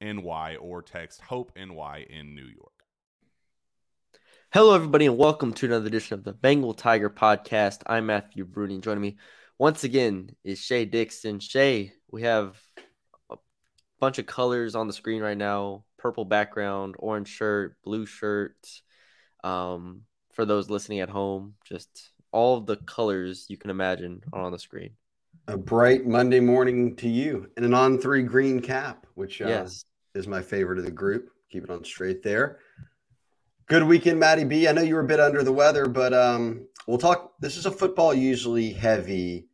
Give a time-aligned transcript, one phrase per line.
[0.00, 2.72] NY or text Hope NY in New York.
[4.52, 7.82] Hello, everybody, and welcome to another edition of the Bengal Tiger podcast.
[7.86, 8.80] I'm Matthew Brune.
[8.80, 9.18] Joining me
[9.58, 11.40] once again is Shea Dixon.
[11.40, 12.56] Shea, we have
[13.30, 13.36] a
[14.00, 18.56] bunch of colors on the screen right now purple background, orange shirt, blue shirt.
[19.44, 24.52] Um, for those listening at home, just all the colors you can imagine are on
[24.52, 24.90] the screen.
[25.48, 29.84] A bright Monday morning to you and an on three green cap, which uh, yes
[30.14, 31.30] is my favorite of the group.
[31.50, 32.58] Keep it on straight there.
[33.66, 34.68] Good weekend, Maddie B.
[34.68, 37.32] I know you were a bit under the weather, but um, we'll talk.
[37.40, 39.48] This is a football usually heavy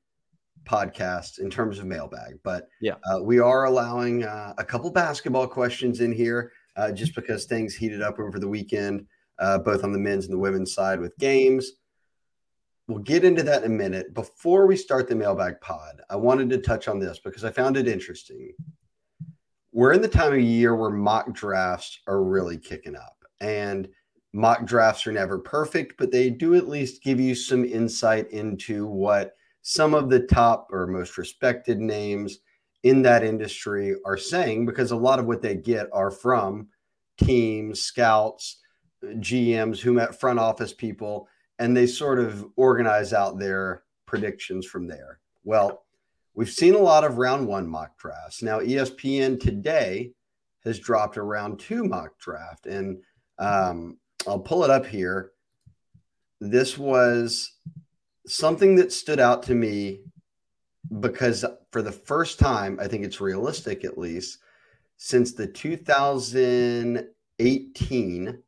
[0.64, 5.46] podcast in terms of mailbag, but yeah, uh, we are allowing uh, a couple basketball
[5.46, 9.06] questions in here uh, just because things heated up over the weekend,
[9.38, 11.70] uh, both on the men's and the women's side with games.
[12.86, 14.12] We'll get into that in a minute.
[14.12, 17.76] Before we start the mailbag pod, I wanted to touch on this because I found
[17.76, 18.52] it interesting
[19.74, 23.24] we're in the time of year where mock drafts are really kicking up.
[23.40, 23.88] And
[24.32, 28.86] mock drafts are never perfect, but they do at least give you some insight into
[28.86, 32.38] what some of the top or most respected names
[32.84, 36.68] in that industry are saying, because a lot of what they get are from
[37.18, 38.60] teams, scouts,
[39.04, 41.26] GMs, who met front office people,
[41.58, 45.20] and they sort of organize out their predictions from there.
[45.44, 45.84] Well,
[46.34, 48.42] We've seen a lot of round one mock drafts.
[48.42, 50.10] Now, ESPN today
[50.64, 53.00] has dropped a round two mock draft, and
[53.38, 55.30] um, I'll pull it up here.
[56.40, 57.52] This was
[58.26, 60.00] something that stood out to me
[61.00, 64.38] because for the first time, I think it's realistic at least,
[64.96, 68.42] since the 2018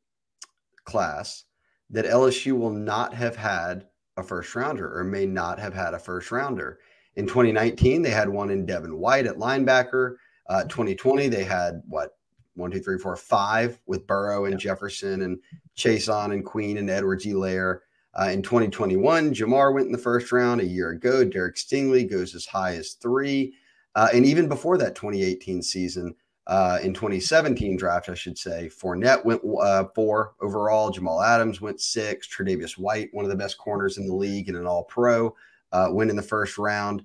[0.85, 1.45] class,
[1.91, 3.87] that LSU will not have had
[4.17, 6.79] a first rounder or may not have had a first rounder.
[7.17, 10.17] In 2019, they had one in Devin White at linebacker.
[10.49, 12.17] Uh, 2020, they had what
[12.55, 14.59] one, two, three, four, five with Burrow and yeah.
[14.59, 15.39] Jefferson and
[15.77, 17.81] Chaisson and Queen and Edwards-Helaire.
[18.19, 20.61] Uh, in 2021, Jamar went in the first round.
[20.61, 23.55] A year ago, Derek Stingley goes as high as three.
[23.95, 26.15] Uh, and even before that 2018 season,
[26.47, 30.91] uh, in 2017 draft, I should say, Fournette went uh, four overall.
[30.91, 32.29] Jamal Adams went six.
[32.29, 35.35] Tre'Davious White, one of the best corners in the league and an All Pro
[35.73, 37.05] uh, win in the first round.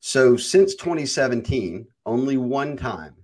[0.00, 3.14] So since 2017, only one time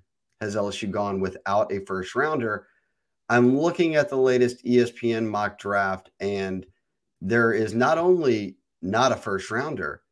[0.41, 2.69] has LSU gone without a first rounder.
[3.29, 6.65] I'm looking at the latest ESPN mock draft, and
[7.21, 10.03] there is not only not a first rounder,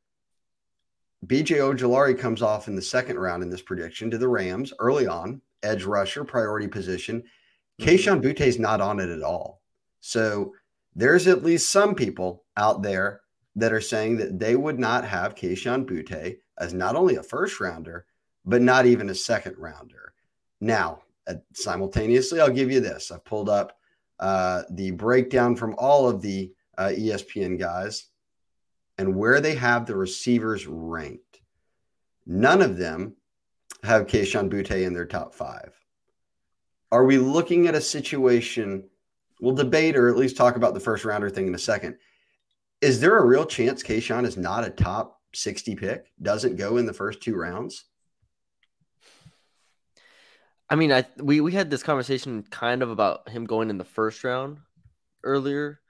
[1.27, 5.07] BJ Ojulari comes off in the second round in this prediction to the Rams early
[5.07, 7.23] on, edge rusher, priority position.
[7.81, 7.91] mm-hmm.
[7.91, 9.63] Kayshon Boutte is not on it at all.
[10.01, 10.55] So
[10.95, 13.21] there's at least some people out there
[13.57, 17.61] that are saying that they would not have Kayshon Boutte as not only a first
[17.61, 18.07] rounder,
[18.45, 20.13] but not even a second rounder.
[20.61, 23.11] Now, uh, simultaneously, I'll give you this.
[23.11, 23.77] I've pulled up
[24.21, 28.11] uh, the breakdown from all of the uh, ESPN guys
[28.99, 31.41] and where they have the receivers ranked.
[32.27, 33.17] None of them
[33.83, 35.73] have Kayshon Boutte in their top five.
[36.91, 38.89] Are we looking at a situation?
[39.41, 41.97] We'll debate or at least talk about the first rounder thing in a second.
[42.81, 46.87] Is there a real chance Keishon is not a top 60 pick, doesn't go in
[46.87, 47.85] the first two rounds?
[50.71, 53.85] I mean, I we we had this conversation kind of about him going in the
[53.85, 54.59] first round
[55.23, 55.81] earlier.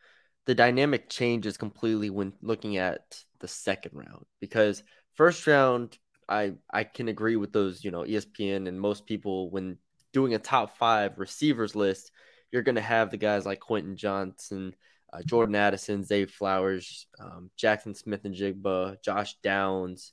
[0.47, 4.83] The dynamic changes completely when looking at the second round because
[5.15, 5.99] first round,
[6.29, 9.79] I I can agree with those, you know, ESPN and most people when
[10.13, 12.13] doing a top five receivers list,
[12.53, 14.75] you're going to have the guys like Quentin Johnston,
[15.13, 20.13] uh, Jordan Addison, Zay Flowers, um, Jaxon Smith-Njigba, Josh Downs,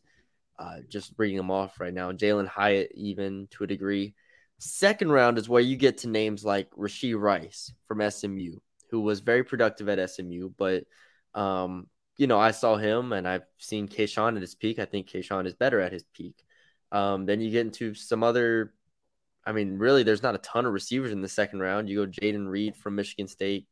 [0.58, 2.12] uh, just bringing them off right now.
[2.12, 4.16] Jalin Hyatt, even to a degree.
[4.58, 8.58] Second round is where you get to names like Rashee Rice from SMU,
[8.92, 10.84] who was very productive at SMU, but
[11.34, 14.78] um, you know, I saw him and I've seen Kayshon at his peak.
[14.78, 16.44] I think Kayshon is better at his peak.
[16.92, 18.74] Um, then you get into some other
[19.46, 21.90] I mean, really, there's not a ton of receivers in the second round.
[21.90, 23.68] You go Jayden Reed from Michigan State,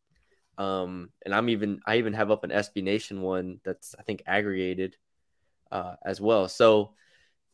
[0.58, 4.24] um, and I'm even I even have up an SB Nation one that's I think
[4.26, 4.96] aggregated
[5.72, 6.48] uh, as well.
[6.48, 6.94] So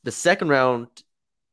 [0.03, 0.87] the second round,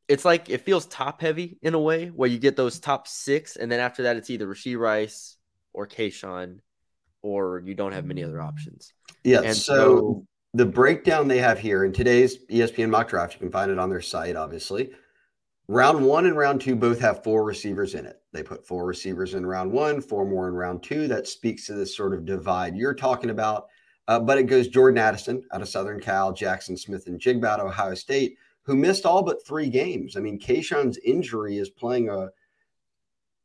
[0.07, 3.57] it's like it feels top heavy in a way where you get those top six,
[3.57, 5.37] and then after that, it's either Rashee Rice
[5.73, 6.59] or Kayshon,
[7.21, 8.93] or you don't have many other options.
[9.23, 9.41] Yeah.
[9.41, 13.51] And so, so the breakdown they have here in today's ESPN mock draft, you can
[13.51, 14.91] find it on their site, obviously.
[15.69, 18.21] Round one and round two both have four receivers in it.
[18.33, 21.07] They put four receivers in round one, four more in round two.
[21.07, 23.67] That speaks to this sort of divide you're talking about.
[24.09, 27.95] Uh, but it goes Jordan Addison out of Southern Cal, Jaxon Smith-Njigba out of Ohio
[27.95, 30.17] State, who missed all but three games.
[30.17, 32.29] I mean, Kayshon's injury is playing a,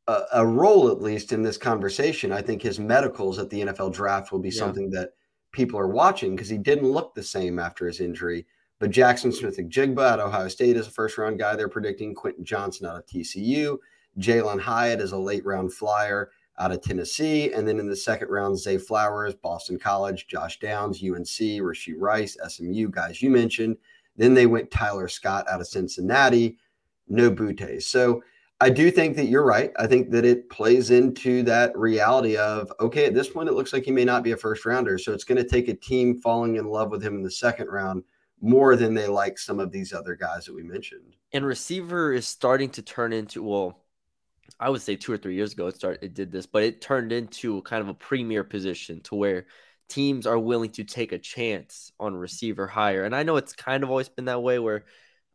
[0.09, 2.31] a, a role, at least in this conversation.
[2.31, 4.59] I think his medicals at the NFL draft will be yeah.
[4.59, 5.11] something that
[5.51, 8.45] people are watching because he didn't look the same after his injury.
[8.79, 12.15] But Jaxon Smith-Njigba at Ohio State is a first round guy they're predicting.
[12.15, 13.77] Quentin Johnston out of TCU.
[14.17, 17.53] Jalin Hyatt is a late round flyer out of Tennessee.
[17.53, 22.37] And then in the second round, Zay Flowers, Boston College, Josh Downs, UNC, Rashee Rice,
[22.47, 23.77] SMU, guys you mentioned.
[24.17, 26.57] Then they went Tyler Scott out of Cincinnati,
[27.07, 27.81] no Boutte.
[27.83, 28.21] So
[28.61, 29.71] I do think that you're right.
[29.77, 33.71] I think that it plays into that reality of, okay, at this point, it looks
[33.71, 34.97] like he may not be a first rounder.
[34.97, 37.67] So it's going to take a team falling in love with him in the second
[37.67, 38.03] round
[38.41, 41.15] more than they like some of these other guys that we mentioned.
[41.31, 43.79] And receiver is starting to turn into well,
[44.59, 46.81] I would say two or three years ago it started it did this, but it
[46.81, 49.45] turned into kind of a premier position to where
[49.87, 53.03] teams are willing to take a chance on receiver higher.
[53.03, 54.85] And I know it's kind of always been that way where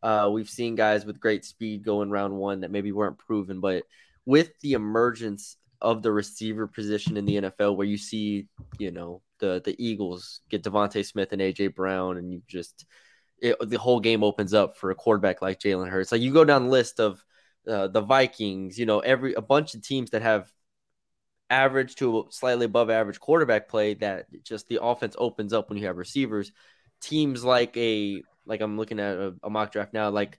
[0.05, 3.61] uh, we've seen guys with great speed go in round one that maybe weren't proven,
[3.61, 3.85] but
[4.27, 8.47] with the emergence of the receiver position in the NFL, where you see,
[8.79, 12.85] you know, the the Eagles get DeVonta Smith and AJ Brown, and you just
[13.39, 16.13] it, the whole game opens up for a quarterback like Jalen Hurts.
[16.13, 17.25] Like you go down the list of
[17.67, 20.53] uh, the Vikings, you know, every a bunch of teams that have
[21.49, 25.87] average to slightly above average quarterback play that just the offense opens up when you
[25.87, 26.53] have receivers.
[27.01, 30.39] Teams like a like I'm looking at a, a mock draft now, like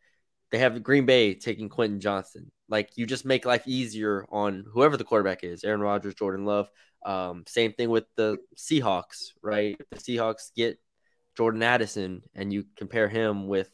[0.52, 2.52] they have Green Bay taking Quentin Johnston.
[2.70, 6.70] Like you just make life easier on whoever the quarterback is, Aaron Rodgers, Jordan Love.
[7.06, 9.78] Um, same thing with the Seahawks, right?
[9.80, 10.80] If the Seahawks get
[11.38, 13.70] Jordan Addison and you compare him with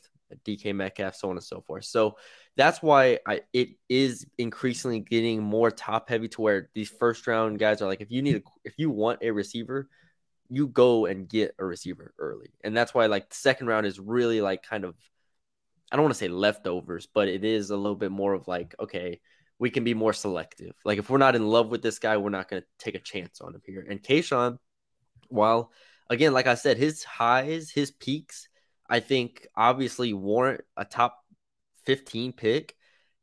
[0.45, 1.85] DK Metcalf, so on and so forth.
[1.85, 2.17] So
[2.57, 7.59] that's why I, it is increasingly getting more top heavy to where these first round
[7.59, 9.87] guys are like, if you need a, if you want a receiver,
[10.51, 12.51] you go and get a receiver early.
[12.61, 14.95] And that's why like the second round is really like kind of,
[15.89, 18.75] I don't want to say leftovers, but it is a little bit more of like,
[18.77, 19.21] okay,
[19.59, 20.73] we can be more selective.
[20.83, 23.39] Like if we're not in love with this guy, we're not to take a chance
[23.39, 23.85] on him here.
[23.89, 24.57] And Kayshon,
[25.29, 25.71] while
[26.09, 28.49] again, like I said, his highs, his peaks,
[28.89, 31.17] I think obviously warrant a top
[31.85, 32.75] 15 pick.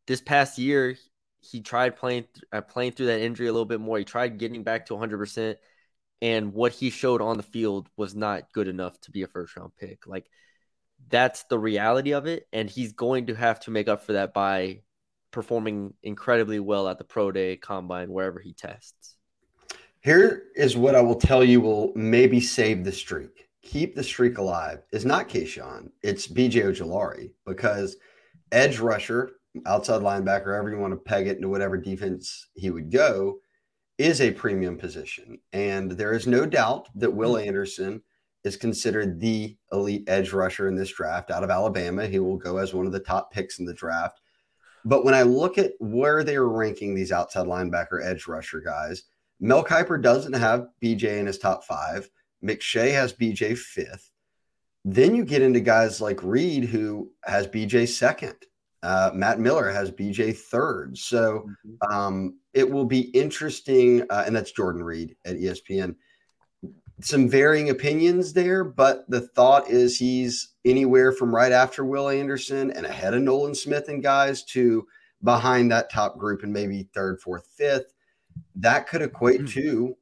[0.06, 0.96] This past year,
[1.40, 3.98] he tried playing uh, playing through that injury a little bit more.
[3.98, 5.56] He tried getting back to 100%,
[6.20, 9.56] and what he showed on the field was not good enough to be a first
[9.56, 10.06] round pick.
[10.06, 10.26] Like
[11.08, 14.34] that's the reality of it, and he's going to have to make up for that
[14.34, 14.80] by
[15.30, 19.16] performing incredibly well at the pro day, combine, wherever he tests.
[20.00, 23.48] Here is what I will tell you will maybe save the streak.
[23.62, 27.96] Keep the streak alive is not Kayshon, it's BJ Ojulari because
[28.52, 29.32] edge rusher,
[29.66, 33.38] outside linebacker, however you want to peg it into whatever defense he would go,
[33.98, 35.38] is a premium position.
[35.52, 37.46] And there is no doubt that Will mm.
[37.46, 38.02] Anderson
[38.44, 42.06] is considered the elite edge rusher in this draft out of Alabama.
[42.06, 44.20] He will go as one of the top picks in the draft.
[44.84, 49.02] But when I look at where they are ranking these outside linebacker edge rusher guys,
[49.40, 52.08] Mel Kiper doesn't have BJ in his top five.
[52.42, 54.10] McShay has BJ fifth.
[54.84, 58.36] Then you get into guys like Reid, who has BJ second.
[58.82, 60.96] Uh, Matt Miller has BJ third.
[60.96, 61.92] So Mm-hmm.
[61.94, 64.02] um, it will be interesting.
[64.10, 65.94] Uh, and that's Jordan Reid at ESPN.
[67.00, 72.72] Some varying opinions there, but the thought is he's anywhere from right after Will Anderson
[72.72, 74.86] and ahead of Nolan Smith and guys to
[75.22, 77.92] behind that top group and maybe third, fourth, fifth.
[78.56, 79.96] That could equate to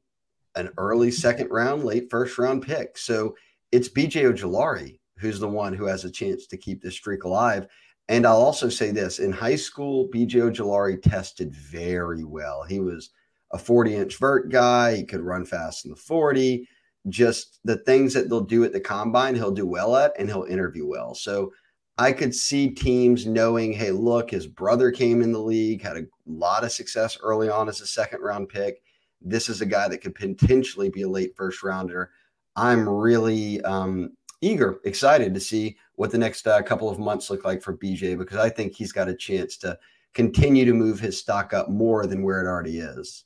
[0.55, 2.97] an early second round, late first round pick.
[2.97, 3.35] So
[3.71, 7.67] it's BJ Ojulari who's the one who has a chance to keep this streak alive.
[8.09, 12.63] And I'll also say this in high school, BJ Ojulari tested very well.
[12.63, 13.09] He was
[13.51, 16.67] a 40 inch vert guy, he could run fast in the 40.
[17.09, 20.43] Just the things that they'll do at the combine, he'll do well at and he'll
[20.43, 21.15] interview well.
[21.15, 21.51] So
[21.97, 26.05] I could see teams knowing, hey, look, his brother came in the league, had a
[26.25, 28.81] lot of success early on as a second round pick.
[29.21, 32.11] This is a guy that could potentially be a late first rounder.
[32.55, 34.11] I'm really um,
[34.41, 38.17] eager, excited to see what the next uh, couple of months look like for BJ
[38.17, 39.77] because I think he's got a chance to
[40.13, 43.25] continue to move his stock up more than where it already is.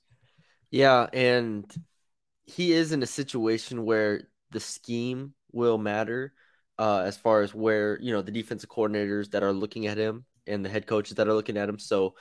[0.71, 1.69] Yeah, and
[2.45, 6.33] he is in a situation where the scheme will matter
[6.79, 10.25] uh, as far as where you know the defensive coordinators that are looking at him
[10.47, 11.77] and the head coaches that are looking at him.
[11.77, 12.15] So,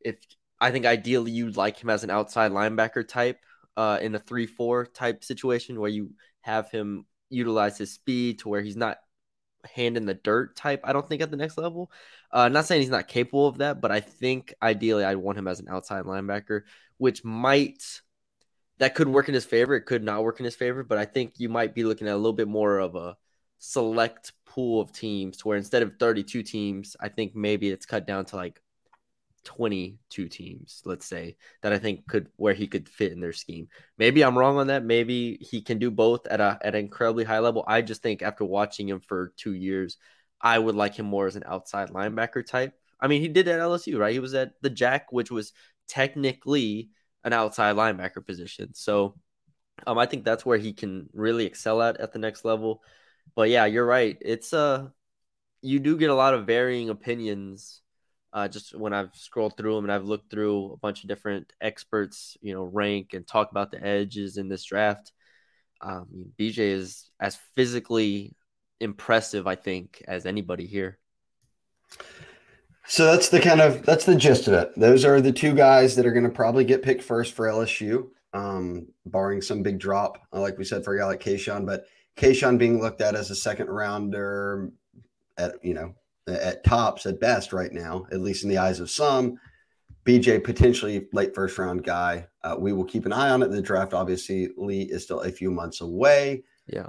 [0.00, 0.16] if
[0.60, 3.38] I think ideally you'd like him as an outside linebacker type
[3.78, 6.10] uh, in a three-four type situation where you
[6.42, 8.98] have him utilize his speed to where he's not
[9.66, 10.80] hand in the dirt type.
[10.84, 11.90] I don't think at the next level.
[12.30, 15.48] Uh, not saying he's not capable of that, but I think ideally I'd want him
[15.48, 16.62] as an outside linebacker,
[16.98, 17.82] which might
[18.78, 19.74] that could work in his favor.
[19.74, 22.14] It could not work in his favor, but I think you might be looking at
[22.14, 23.16] a little bit more of a
[23.58, 28.06] select pool of teams to where instead of 32 teams, I think maybe it's cut
[28.06, 28.60] down to like
[29.44, 33.68] 22 teams, let's say, that I think could where he could fit in their scheme.
[33.98, 34.84] Maybe I'm wrong on that.
[34.84, 37.64] Maybe he can do both at a at an incredibly high level.
[37.66, 39.98] I just think after watching him for two years,
[40.40, 42.74] I would like him more as an outside linebacker type.
[43.00, 44.12] I mean, he did at LSU, right?
[44.12, 45.52] He was at the Jack, which was
[45.88, 46.90] technically
[47.24, 48.74] an outside linebacker position.
[48.74, 49.14] So
[49.86, 52.82] um, I think that's where he can really excel at at the next level.
[53.34, 54.16] But yeah, you're right.
[54.20, 54.88] It's uh
[55.62, 57.80] you do get a lot of varying opinions.
[58.34, 61.52] Uh, just when I've scrolled through them and I've looked through a bunch of different
[61.60, 65.12] experts, you know, rank and talk about the edges in this draft.
[65.80, 68.34] Um, BJ is as physically
[68.80, 70.98] impressive, I think, as anybody here.
[72.86, 74.72] So that's the kind of that's the gist of it.
[74.76, 78.08] Those are the two guys that are going to probably get picked first for LSU,
[78.32, 81.64] um, barring some big drop, like we said for a guy like Kayshon.
[81.64, 81.86] But
[82.16, 84.70] Kayshon being looked at as a second rounder
[85.38, 85.94] at you know
[86.26, 89.38] at tops at best right now, at least in the eyes of some.
[90.04, 92.26] BJ potentially late first round guy.
[92.42, 93.50] Uh, we will keep an eye on it.
[93.50, 96.44] The draft obviously Lee is still a few months away.
[96.66, 96.88] Yeah.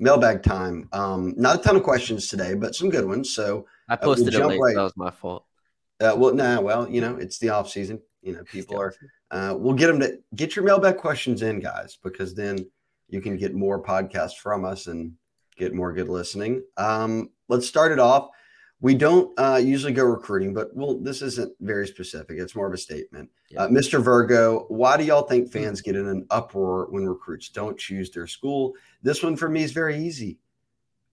[0.00, 0.88] mailbag time.
[0.92, 3.34] Um, not a ton of questions today, but some good ones.
[3.34, 4.60] So I we'll posted it jump late.
[4.60, 5.44] right- that was my fault.
[6.00, 8.00] Uh, well, nah, well, you know, it's the off season.
[8.22, 8.94] You know, people are.
[9.30, 12.66] Uh, we'll get them to get your mailbag questions in, guys, because then
[13.08, 15.12] you can get more podcasts from us and
[15.56, 16.62] get more good listening.
[16.76, 18.28] Um, let's start it off.
[18.80, 22.38] We don't uh, usually go recruiting, but well, this isn't very specific.
[22.38, 23.30] It's more of a statement.
[23.56, 24.02] Uh, Mr.
[24.02, 28.26] Virgo, why do y'all think fans get in an uproar when recruits don't choose their
[28.26, 28.74] school?
[29.02, 30.38] This one for me is very easy.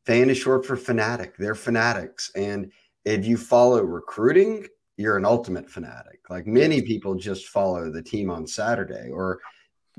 [0.06, 1.38] Fan is short for fanatic.
[1.38, 2.32] They're fanatics.
[2.36, 2.72] And
[3.06, 4.68] if you follow recruiting,
[4.98, 6.20] you're an ultimate fanatic.
[6.30, 9.40] Like many people just follow the team on Saturday, or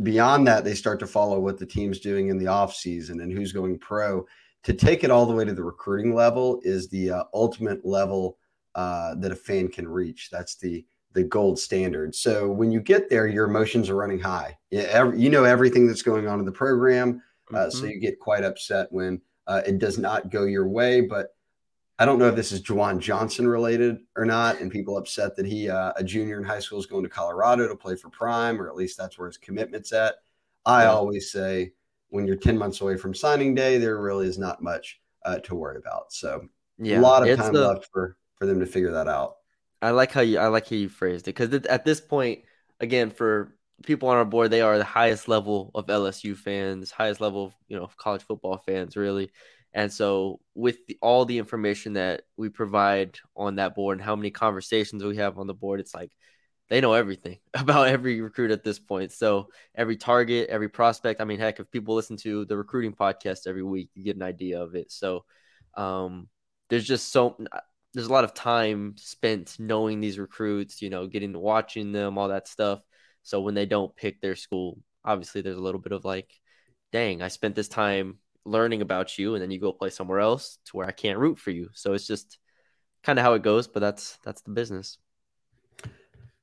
[0.02, 3.32] beyond that, they start to follow what the team's doing in the off season and
[3.32, 4.26] who's going pro.
[4.64, 8.38] to take it all the way to the recruiting level is the uh, ultimate level
[8.75, 10.30] uh, that a fan can reach.
[10.30, 10.84] That's the
[11.14, 12.14] the gold standard.
[12.14, 14.57] So when you get there, your emotions are running high.
[14.71, 17.71] You, every, you know everything that's going on in the program, uh, mm-hmm.
[17.71, 21.00] so you get quite upset when uh, it does not go your way.
[21.00, 21.35] But
[21.99, 25.47] I don't know if this is Juwan Johnson related or not, and people upset that
[25.47, 28.61] he, uh, a junior in high school, is going to Colorado to play for Prime,
[28.61, 30.16] or at least that's where his commitment's at.
[30.64, 30.92] I yeah.
[30.92, 31.73] always say
[32.09, 35.54] when you're 10 months away from signing day, there really is not much uh, to
[35.54, 36.12] worry about.
[36.12, 36.47] So
[36.78, 39.37] yeah, a lot of time the, left for for them to figure that out.
[39.82, 42.42] I like how you I like how you phrased it because at this point,
[42.80, 47.20] again, for people on our board, they are the highest level of LSU fans, highest
[47.20, 49.30] level of you know college football fans, really.
[49.74, 54.14] And so, with the, all the information that we provide on that board and how
[54.16, 56.12] many conversations we have on the board, it's like
[56.68, 59.12] they know everything about every recruit at this point.
[59.12, 61.20] So every target, every prospect.
[61.20, 64.22] I mean, heck, if people listen to the recruiting podcast every week, you get an
[64.22, 64.92] idea of it.
[64.92, 65.24] So
[65.74, 66.28] um,
[66.68, 67.36] there's just so
[67.94, 72.18] there's a lot of time spent knowing these recruits, you know, getting to watching them,
[72.18, 72.80] all that stuff.
[73.22, 76.32] So when they don't pick their school, obviously there's a little bit of like,
[76.90, 80.58] dang, I spent this time learning about you, and then you go play somewhere else
[80.66, 81.68] to where I can't root for you.
[81.75, 82.38] So it's just
[83.02, 84.99] kind of how it goes, but that's that's the business.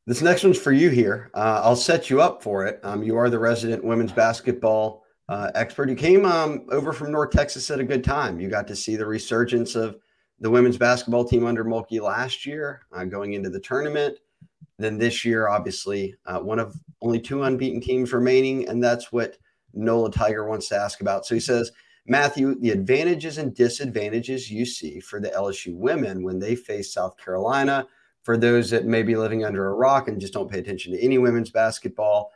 [0.06, 1.29] This next one's for you here.
[1.34, 2.79] Uh, I'll set you up for it.
[2.84, 5.89] Um, you are the resident women's basketball uh, expert.
[5.89, 8.39] You came um, over from North Texas at a good time.
[8.39, 9.98] You got to see the resurgence of
[10.41, 14.19] the women's basketball team under Mulkey last year, uh, going into the tournament.
[14.77, 19.38] Then this year, obviously, uh, one of only two unbeaten teams remaining, and that's what
[19.74, 21.25] Nola Tiger wants to ask about.
[21.25, 21.72] So he says,
[22.08, 27.17] Matthew, the advantages and disadvantages you see for the LSU women when they face South
[27.17, 27.88] Carolina
[28.24, 31.03] for those that may be living under a rock and just don't pay attention to
[31.03, 32.31] any women's basketball,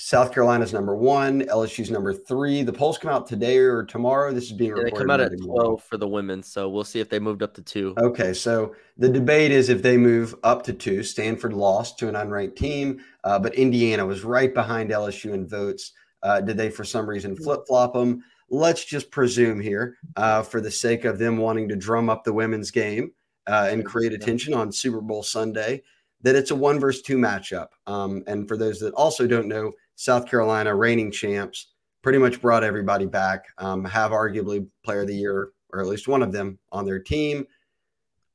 [0.00, 2.62] South Carolina's number one, LSU's number three.
[2.62, 4.32] The polls come out today or tomorrow.
[4.32, 7.00] This is being yeah, They come out at twelve for the women, so we'll see
[7.00, 7.94] if they moved up to two.
[7.98, 11.02] Okay, so the debate is if they move up to two.
[11.02, 15.92] Stanford lost to an unranked team, uh, but Indiana was right behind LSU in votes.
[16.22, 18.22] Uh, did they, for some reason, flip flop them?
[18.50, 22.32] Let's just presume here, uh, for the sake of them wanting to drum up the
[22.32, 23.10] women's game,
[23.48, 25.82] uh, and create attention on Super Bowl Sunday,
[26.22, 27.68] that it's a one versus two matchup.
[27.88, 32.62] Um, and for those that also don't know, South Carolina reigning champs pretty much brought
[32.62, 36.56] everybody back, um, have arguably player of the year, or at least one of them
[36.70, 37.44] on their team.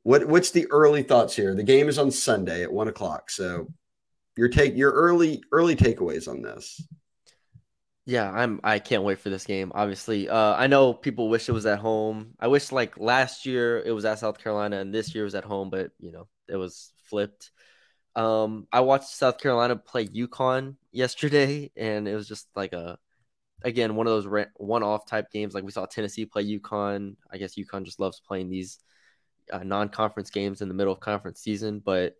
[0.03, 1.55] What what's the early thoughts here?
[1.55, 3.31] The game is on Sunday at one o'clock.
[3.31, 3.69] So
[4.35, 6.85] your take your early early takeaways on this.
[8.05, 8.59] Yeah, I'm.
[8.61, 9.71] I can't wait for this game.
[9.73, 12.33] Obviously, uh, I know people wish it was at home.
[12.41, 15.45] I wish like last year it was at South Carolina and this year was at
[15.45, 17.51] home, but you know it was flipped.
[18.15, 22.97] Um, I watched South Carolina play UConn yesterday, and it was just like a,
[23.63, 25.53] again one of those one-off type games.
[25.53, 27.15] Like we saw Tennessee play UConn.
[27.31, 28.79] I guess UConn just loves playing these
[29.51, 31.81] uh, non-conference games in the middle of conference season.
[31.83, 32.15] But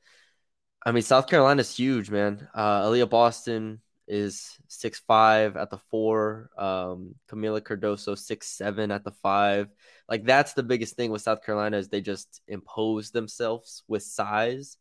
[0.85, 2.47] I mean, South Carolina's huge, man.
[2.53, 6.49] Uh, Aliyah Boston is six five at the four.
[6.57, 9.69] Um, Kamilla Cardoso six seven at the five.
[10.09, 14.77] Like that's the biggest thing with South Carolina is they just impose themselves with size.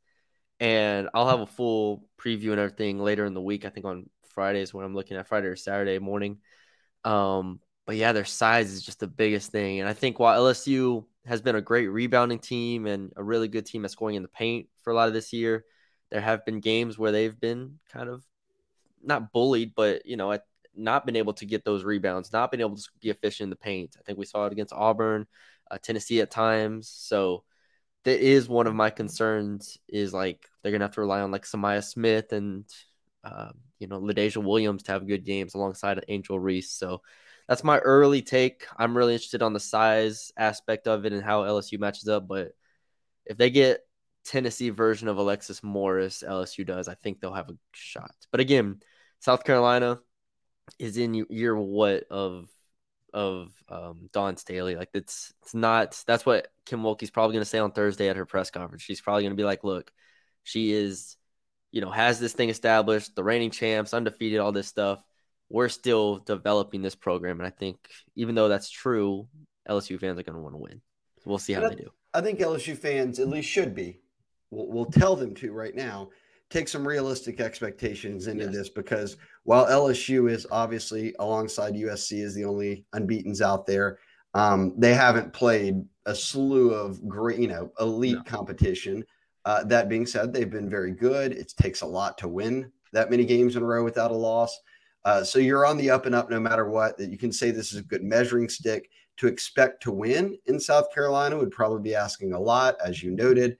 [0.62, 3.64] And I'll have a full preview and everything later in the week.
[3.64, 6.38] I think on Fridays when I'm looking at Friday or Saturday morning.
[7.02, 9.80] Um, but yeah, their size is just the biggest thing.
[9.80, 13.66] And I think while LSU has been a great rebounding team and a really good
[13.66, 15.64] team at scoring in the paint for a lot of this year,
[16.12, 18.22] there have been games where they've been kind of
[19.02, 20.38] not bullied, but you know,
[20.76, 23.56] not been able to get those rebounds, not been able to be efficient in the
[23.56, 23.96] paint.
[23.98, 25.26] I think we saw it against Auburn,
[25.72, 26.88] uh, Tennessee at times.
[26.88, 27.42] So
[28.04, 29.78] that is one of my concerns.
[29.88, 32.64] Is like they're gonna have to rely on like Sa'Myah Smith and
[33.24, 36.70] uh, you know LaDazhia Williams to have good games alongside Angel Reese.
[36.70, 37.02] So
[37.48, 38.66] that's my early take.
[38.76, 42.28] I'm really interested on the size aspect of it and how LSU matches up.
[42.28, 42.52] But
[43.26, 43.80] if they get
[44.24, 48.14] Tennessee version of Alexis Morris, LSU does, I think they'll have a shot.
[48.30, 48.80] But again,
[49.20, 50.00] South Carolina
[50.78, 52.48] is in year what of
[53.12, 54.76] of um, Dawn Staley.
[54.76, 56.02] Like it's it's not.
[56.06, 58.82] That's what Kim Mulkey's probably going to say on Thursday at her press conference.
[58.82, 59.90] She's probably going to be like, "Look,
[60.42, 61.16] she is,
[61.70, 63.14] you know, has this thing established.
[63.14, 65.02] The reigning champs, undefeated, all this stuff.
[65.48, 67.78] We're still developing this program, and I think
[68.16, 69.28] even though that's true,
[69.68, 70.80] LSU fans are going to want to win.
[71.22, 71.90] So we'll see how they do.
[72.14, 74.00] I think LSU fans at least should be.
[74.50, 76.10] We'll, we'll tell them to right now
[76.52, 78.54] take some realistic expectations into yes.
[78.54, 83.98] this because while LSU is obviously alongside USC is the only unbeaten's out there,
[84.34, 88.22] um, they haven't played a slew of great, you know, elite no.
[88.24, 89.04] competition.
[89.44, 91.32] Uh, that being said, they've been very good.
[91.32, 94.56] It takes a lot to win that many games in a row without a loss.
[95.04, 96.98] Uh, so you're on the up and up no matter what.
[96.98, 100.60] That you can say this is a good measuring stick to expect to win in
[100.60, 103.56] South Carolina would probably be asking a lot, as you noted.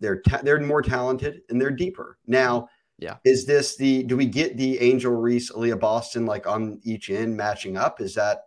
[0.00, 2.18] They're ta- they're more talented and they're deeper.
[2.26, 3.16] Now, Yeah.
[3.24, 7.36] is this the do we get the Angel Reese, Aliyah Boston like on each end
[7.36, 8.00] matching up?
[8.00, 8.44] Is that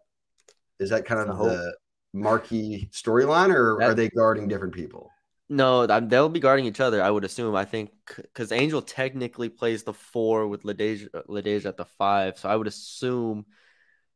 [0.79, 1.75] is that kind of the
[2.13, 5.09] marquee storyline, or That- are they guarding different people?
[5.49, 7.01] No, they'll be guarding each other.
[7.03, 7.55] I would assume.
[7.55, 12.49] I think because Angel technically plays the four with LaDazhia, LaDazhia at the five, so
[12.49, 13.45] I would assume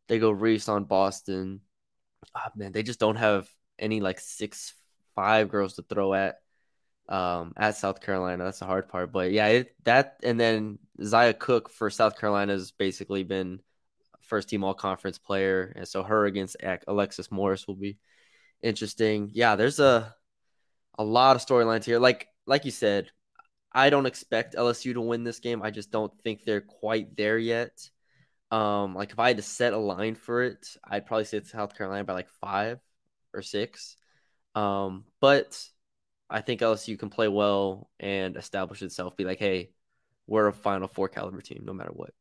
[0.07, 1.61] they go Reese on Boston.
[2.33, 3.47] Ah, man, they just don't have
[3.77, 4.73] any like six
[5.15, 6.37] five girls to throw at
[7.09, 8.43] um at South Carolina.
[8.43, 9.11] That's the hard part.
[9.11, 13.61] But yeah, it, that and then Zia Cooke for South Carolina has basically been
[14.21, 17.97] first team all conference player, and so her against Alexis Morris will be
[18.61, 19.29] interesting.
[19.33, 20.15] Yeah, there's a
[20.97, 21.99] a lot of storylines here.
[21.99, 23.11] Like like you said,
[23.71, 25.61] I don't expect LSU to win this game.
[25.61, 27.89] I just don't think they're quite there yet.
[28.51, 31.51] Um, like if I had to set a line for it, I'd probably say it's
[31.51, 32.79] South Carolina by like five
[33.33, 33.97] or six.
[34.55, 35.61] Um, but
[36.29, 39.15] I think LSU can play well and establish itself.
[39.15, 39.71] Be like, hey,
[40.27, 42.13] we're a Final Four caliber team, no matter what.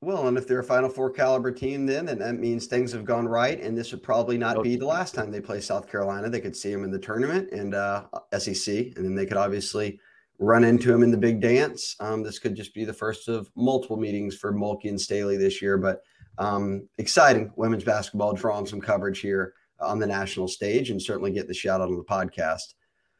[0.00, 3.04] Well, and if they're a Final Four caliber team, then then that means things have
[3.04, 6.30] gone right, and this would probably not be the last time they play South Carolina.
[6.30, 8.04] They could see them in the tournament and uh,
[8.38, 9.98] SEC, and then they could obviously
[10.38, 11.96] run into them in the big dance.
[11.98, 15.60] Um, this could just be the first of multiple meetings for Mulkey and Staley this
[15.60, 16.00] year, but
[16.38, 21.48] um, exciting women's basketball drawing some coverage here on the national stage, and certainly get
[21.48, 22.74] the shout out on the podcast.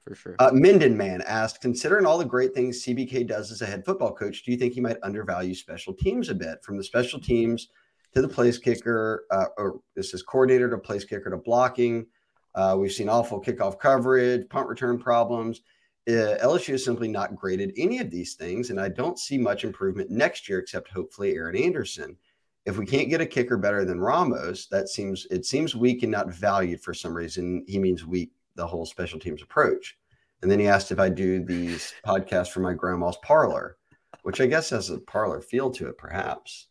[0.08, 0.36] For sure.
[0.38, 4.14] Uh, Minden Man asked, considering all the great things CBK does as a head football
[4.14, 6.64] coach, do you think he might undervalue special teams a bit?
[6.64, 7.68] From the special teams
[8.14, 12.06] to the place kicker, uh, or this is coordinator to place kicker to blocking.
[12.54, 15.60] Uh, we've seen awful kickoff coverage, punt return problems.
[16.08, 19.62] Uh, LSU is simply not at any of these things, and I don't see much
[19.62, 22.16] improvement next year, except hopefully Aaron Anderson.
[22.64, 26.12] If we can't get a kicker better than Ramos, that seems it seems weak and
[26.12, 27.62] not valued for some reason.
[27.68, 29.96] He means weak the whole special teams approach.
[30.42, 33.78] And then he asked if I do these podcasts for my grandma's parlor,
[34.22, 36.66] which I guess has a parlor feel to it, perhaps.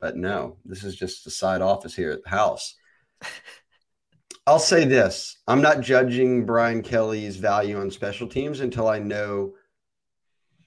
[0.00, 2.76] But no, this is just a side office here at the house.
[4.46, 9.54] I'll say this I'm not judging Brian Kelly's value on special teams until I know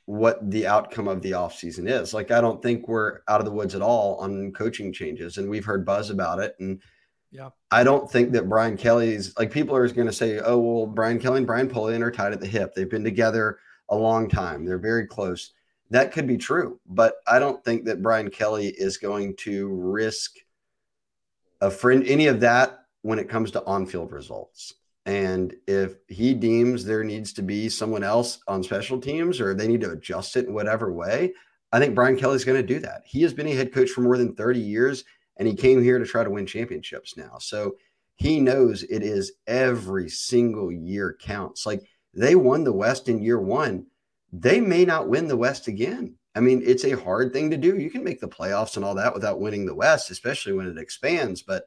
[0.05, 2.13] what the outcome of the offseason is.
[2.13, 5.37] Like, I don't think we're out of the woods at all on coaching changes.
[5.37, 6.55] And we've heard buzz about it.
[6.59, 6.81] And
[7.33, 7.49] Yeah.
[7.71, 11.19] I don't think that Brian Kelly's like people are going to say, oh, well, Brian
[11.19, 12.75] Kelly and Brian Polian are tied at the hip.
[12.75, 13.57] They've been together
[13.89, 14.63] a long time.
[14.63, 15.51] They're very close.
[15.89, 20.35] That could be true, but I don't think that Brian Kelly is going to risk
[21.59, 24.75] a friend any of that when it comes to on-field results.
[25.05, 29.67] And if he deems there needs to be someone else on special teams or they
[29.67, 31.33] need to adjust it in whatever way,
[31.71, 33.01] I think Brian Kelly's going to do that.
[33.05, 35.03] He has been a head coach for more than 30 years
[35.37, 37.37] and he came here to try to win championships now.
[37.39, 37.75] So
[38.15, 41.65] he knows it is every single year counts.
[41.65, 41.81] Like
[42.13, 43.87] they won the West in year one.
[44.31, 46.15] They may not win the West again.
[46.35, 47.77] I mean, it's a hard thing to do.
[47.77, 50.77] You can make the playoffs and all that without winning the West, especially when it
[50.79, 51.43] expands.
[51.43, 51.65] But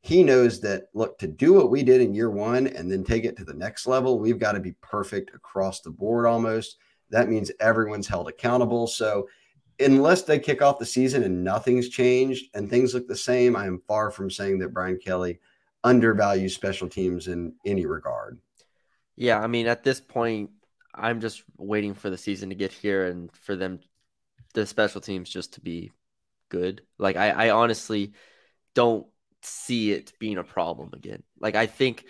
[0.00, 3.24] he knows that, look, to do what we did in year one and then take
[3.24, 6.78] it to the next level, we've got to be perfect across the board almost.
[7.10, 8.86] That means everyone's held accountable.
[8.86, 9.28] So,
[9.80, 13.66] unless they kick off the season and nothing's changed and things look the same, I
[13.66, 15.40] am far from saying that Brian Kelly
[15.84, 18.38] undervalues special teams in any regard.
[19.16, 20.50] Yeah, I mean, at this point,
[20.94, 23.80] I'm just waiting for the season to get here and for them,
[24.54, 25.92] the special teams, just to be
[26.48, 26.82] good.
[26.98, 28.12] Like, I, I honestly
[28.74, 29.06] don't
[29.42, 31.22] see it being a problem again.
[31.38, 32.04] Like, I think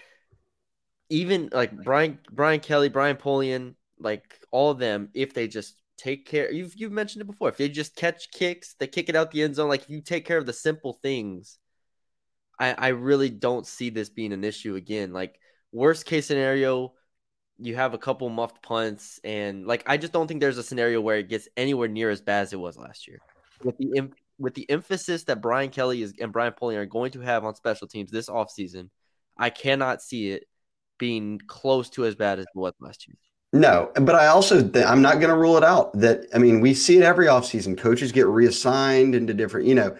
[1.10, 6.26] even like Brian, Brian Kelly, Brian Polian, like all of them, if they just take
[6.26, 7.48] care, you've you've mentioned it before.
[7.48, 9.68] If they just catch kicks, they kick it out the end zone.
[9.68, 11.58] Like, if you take care of the simple things,
[12.58, 15.12] I, I really don't see this being an issue again.
[15.12, 15.38] Like,
[15.72, 16.94] worst case scenario
[17.58, 21.00] you have a couple muffed punts and like I just don't think there's a scenario
[21.00, 23.18] where it gets anywhere near as bad as it was last year.
[23.64, 27.20] With the with the emphasis that Brian Kelly is and Brian Polian are going to
[27.20, 28.90] have on special teams this offseason,
[29.36, 30.44] I cannot see it
[30.98, 33.16] being close to as bad as it was last year.
[33.52, 35.92] No, but I also th- I'm not going to rule it out.
[35.98, 37.78] That I mean, we see it every offseason.
[37.78, 39.66] Coaches get reassigned into different.
[39.66, 39.96] You know,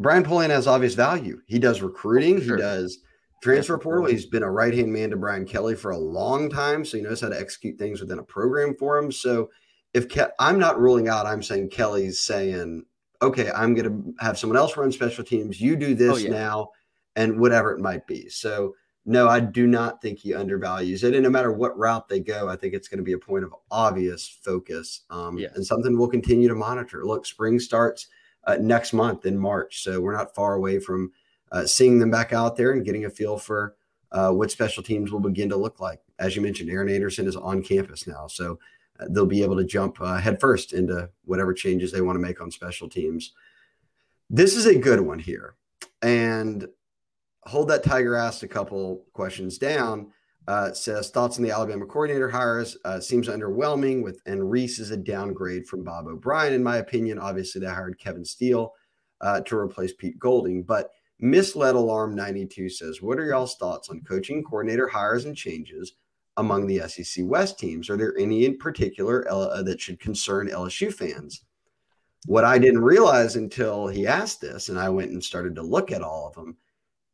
[0.00, 1.40] Brian Polian has obvious value.
[1.46, 2.42] He does recruiting.
[2.42, 2.56] Sure.
[2.56, 2.98] He does
[3.42, 4.06] transfer portal.
[4.06, 7.02] He's been a right hand man to Brian Kelly for a long time, so he
[7.02, 9.12] knows how to execute things within a program for him.
[9.12, 9.50] So
[9.94, 12.84] if Ke- I'm not ruling out, I'm saying Kelly's saying,
[13.22, 15.60] okay, I'm going to have someone else run special teams.
[15.60, 16.30] You do oh, this Oh, yeah.
[16.30, 16.70] now,
[17.16, 18.28] and whatever it might be.
[18.28, 18.74] So
[19.10, 21.14] no, I do not think he undervalues it.
[21.14, 23.42] And no matter what route they go, I think it's going to be a point
[23.42, 27.04] of obvious focus um, and something we'll continue to monitor.
[27.04, 28.06] Look, spring starts
[28.44, 31.10] uh, next month in March, so we're not far away from
[31.50, 33.74] uh, seeing them back out there and getting a feel for
[34.12, 36.00] uh, what special teams will begin to look like.
[36.20, 38.60] As you mentioned, Aaron Anderson is on campus now, so
[39.00, 42.40] uh, they'll be able to jump uh, headfirst into whatever changes they want to make
[42.40, 43.32] on special teams.
[44.28, 45.56] This is a good one here,
[46.00, 46.68] and
[47.44, 50.12] hold that Tiger asked a couple questions down.
[50.48, 54.02] Uh, says thoughts on the Alabama coordinator hires uh, seems underwhelming.
[54.02, 57.18] With and Rees is a downgrade from Bob O'Brien, in my opinion.
[57.18, 58.72] Obviously, they hired Kevin Steele
[59.20, 64.00] uh, to replace Pete Golding, but Misled Alarm 92 says, What are y'all's thoughts on
[64.00, 65.92] coaching coordinator hires and changes
[66.38, 67.90] among the SEC West teams?
[67.90, 71.44] Are there any in particular uh, that should concern LSU fans?
[72.26, 75.92] What I didn't realize until he asked this, and I went and started to look
[75.92, 76.56] at all of them,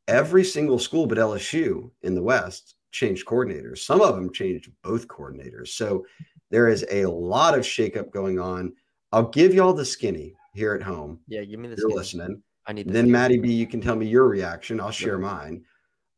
[0.09, 3.79] every single school but LSU in the West changed coordinators.
[3.79, 5.69] Some of them changed both coordinators.
[5.69, 6.05] So
[6.51, 8.73] there is a lot of shakeup going on.
[9.12, 11.21] I'll give y'all the skinny here at home.
[11.29, 11.95] Yeah, give me the You're skinny.
[11.95, 12.42] listening.
[12.66, 13.12] I need the Then skinny.
[13.12, 14.81] Maddie B, you can tell me your reaction.
[14.81, 15.64] I'll share mine.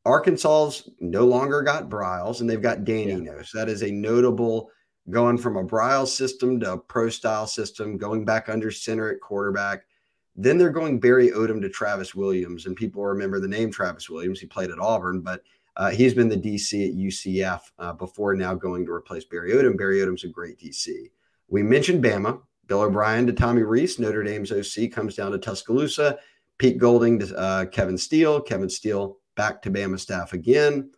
[0.06, 3.14] Arkansas's no longer got Briles, and they've got Dan Yeah.
[3.16, 3.50] Enos.
[3.52, 4.70] That is a notable
[5.10, 9.20] going from a Briles system to a pro style system, going back under center at
[9.20, 9.82] quarterback.
[10.40, 14.38] Then they're going Barry Odom to Travis Williams, and people remember the name Travis Williams.
[14.38, 15.42] He played at Auburn, but
[15.76, 19.76] uh, he's been the DC at UCF uh, before now going to replace Barry Odom.
[19.76, 21.10] Barry Odom's a great DC.
[21.48, 22.40] We mentioned Bama.
[22.68, 26.18] Bill O'Brien to Tommy Rees, Notre Dame's OC, comes down to Tuscaloosa.
[26.58, 28.40] Pete Golding to uh, Kevin Steele.
[28.40, 30.90] Kevin Steele back to Bama staff again.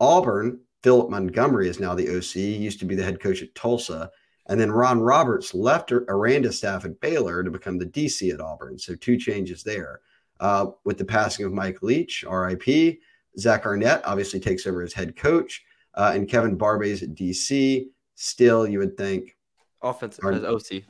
[0.00, 2.32] Auburn, Philip Montgomery is now the OC.
[2.32, 4.10] He used to be the head coach at Tulsa.
[4.46, 8.78] And then Ron Roberts left Aranda staff at Baylor to become the DC at Auburn.
[8.78, 10.00] So two changes there.
[10.40, 12.98] Uh, with the passing of Mike Leach, RIP,
[13.38, 15.62] Zach Arnett obviously takes over as head coach,
[15.94, 17.86] uh, and Kevin Barbay's at DC.
[18.16, 19.36] Still, you would think,
[19.82, 20.84] offensive Or- as OC.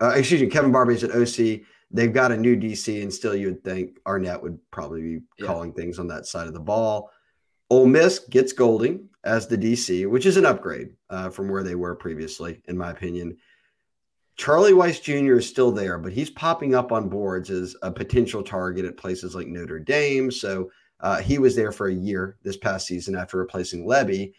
[0.00, 1.66] uh, excuse me, Kevin Barbay's at OC.
[1.90, 5.46] They've got a new DC, and still you would think Arnett would probably be Yeah.
[5.46, 7.10] calling things on that side of the ball.
[7.70, 11.74] Ole Miss gets Golding as the DC, which is an upgrade uh, from where they
[11.74, 13.36] were previously, in my opinion.
[14.36, 15.38] Charlie Weis Jr.
[15.38, 19.34] is still there, but he's popping up on boards as a potential target at places
[19.34, 20.30] like Notre Dame.
[20.30, 24.32] So uh, he was there for a year this past season after replacing Lebby.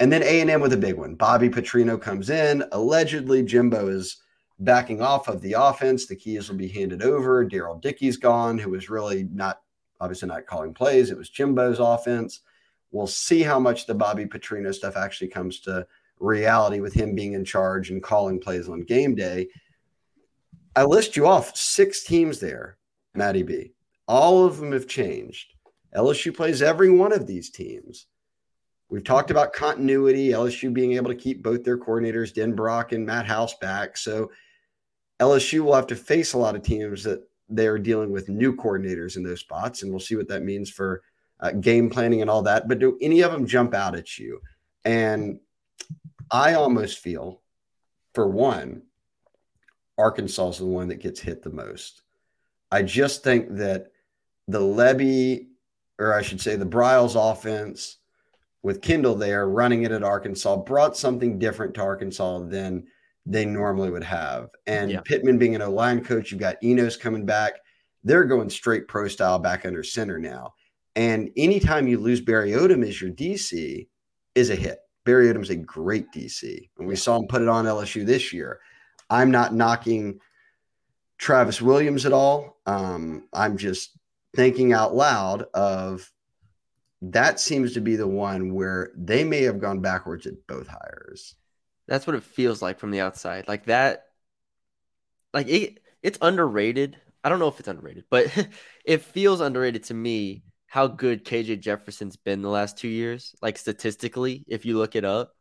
[0.00, 1.14] And then A&M with a big one.
[1.14, 2.64] Bobby Petrino comes in.
[2.72, 4.18] Allegedly, Jimbo is
[4.60, 6.06] backing off of the offense.
[6.06, 7.44] The keys will be handed over.
[7.44, 9.62] Darrell Dickey's gone, who was really not,
[10.00, 11.10] obviously not calling plays.
[11.10, 12.40] It was Jimbo's offense.
[12.94, 15.84] We'll see how much the Bobby Petrino stuff actually comes to
[16.20, 19.48] reality with him being in charge and calling plays on game day.
[20.76, 22.78] I list you off six teams there,
[23.12, 23.72] Matty B.
[24.06, 25.54] All of them have changed.
[25.96, 28.06] LSU plays every one of these teams.
[28.88, 33.26] We've talked about continuity, LSU being able to keep both their coordinators, Denbrock and Matt
[33.26, 33.96] House, back.
[33.96, 34.30] So
[35.18, 39.16] LSU will have to face a lot of teams that they're dealing with new coordinators
[39.16, 41.02] in those spots, and we'll see what that means for
[41.44, 42.66] uh, game planning and all that.
[42.66, 44.40] But do any of them jump out at you?
[44.84, 45.40] And
[46.30, 47.42] I almost feel,
[48.14, 48.82] for one,
[49.98, 52.02] Arkansas is the one that gets hit the most.
[52.72, 53.92] I just think that
[54.48, 55.48] the Lebby,
[55.98, 57.98] or I should say, the Briles offense
[58.62, 62.86] with Kendal there running it at Arkansas brought something different to Arkansas than
[63.26, 64.48] they normally would have.
[64.66, 65.00] And Yeah.
[65.04, 67.54] Pittman being an O line coach, you've got Enos coming back.
[68.02, 70.54] They're going straight pro style back under center now.
[70.96, 73.88] And anytime you lose Barry Odom as your DC
[74.34, 74.78] is a hit.
[75.04, 76.70] Barry Odom's a great DC.
[76.78, 78.60] And we saw him put it on LSU this year.
[79.10, 80.20] I'm not knocking
[81.18, 82.58] Travis Williams at all.
[82.66, 83.98] Um, I'm just
[84.34, 86.10] thinking out loud of
[87.02, 91.34] that seems to be the one where they may have gone backwards at both hires.
[91.86, 93.46] That's what it feels like from the outside.
[93.46, 94.06] Like that
[95.34, 96.96] like it it's underrated.
[97.22, 98.26] I don't know if it's underrated, but
[98.84, 103.32] it feels underrated to me how good KJ Jefferson's been the last 2 years.
[103.40, 105.32] Like statistically, if you look it up,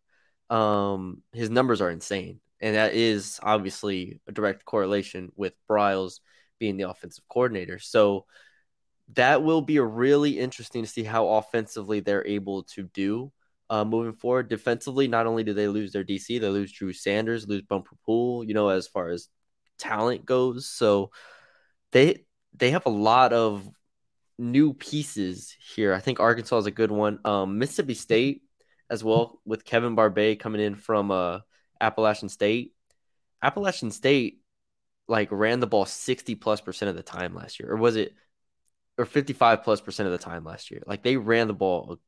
[0.51, 2.39] um his numbers are insane.
[2.61, 6.19] And that is obviously a direct correlation with Briles
[6.59, 7.79] being the offensive coordinator.
[7.79, 8.27] So
[9.15, 13.31] that will be really interesting to see how offensively they're able to do
[13.71, 14.49] uh, moving forward.
[14.49, 18.43] Defensively, not only do they lose their DC, they lose Drew Sanders, lose Bumper Pool,
[18.43, 19.29] you know, as far as
[19.79, 20.69] talent goes.
[20.69, 21.09] So
[21.91, 23.67] they they have a lot of
[24.37, 25.93] new pieces here.
[25.93, 27.19] I think Arkansas is a good one.
[27.25, 28.43] Um, Mississippi State
[28.89, 31.39] as well with Kevin Barbay coming in from uh,
[31.79, 32.73] Appalachian State.
[33.41, 34.39] Appalachian State
[35.07, 37.71] like ran the ball 60 plus percent of the time last year.
[37.71, 38.13] Or was it
[38.97, 40.83] or 55 plus percent of the time last year?
[40.85, 41.99] Like they ran the ball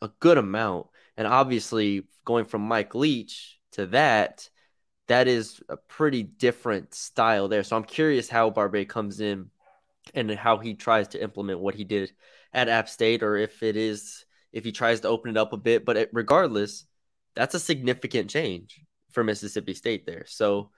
[0.00, 0.86] a, a good amount.
[1.16, 4.48] And obviously going from Mike Leach to that,
[5.08, 7.62] that is a pretty different style there.
[7.62, 9.50] So I'm curious how Barbay comes in
[10.14, 12.12] and how he tries to implement what he did
[12.52, 15.56] at App State, or if it is if he tries to open it up a
[15.56, 15.84] bit.
[15.84, 16.84] But regardless,
[17.34, 20.24] that's a significant change for Mississippi State there.
[20.26, 20.70] So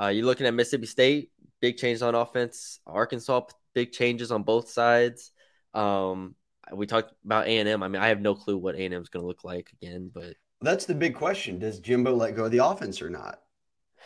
[0.00, 2.80] uh, you're looking at Mississippi State, big changes on offense.
[2.86, 3.42] Arkansas,
[3.74, 5.32] big changes on both sides.
[5.74, 6.34] Um,
[6.72, 7.82] we talked about A and M.
[7.82, 9.70] I mean, I have no clue what A and M is going to look like
[9.80, 11.58] again, but That's the big question.
[11.58, 13.40] Does Jimbo let go of the offense or not?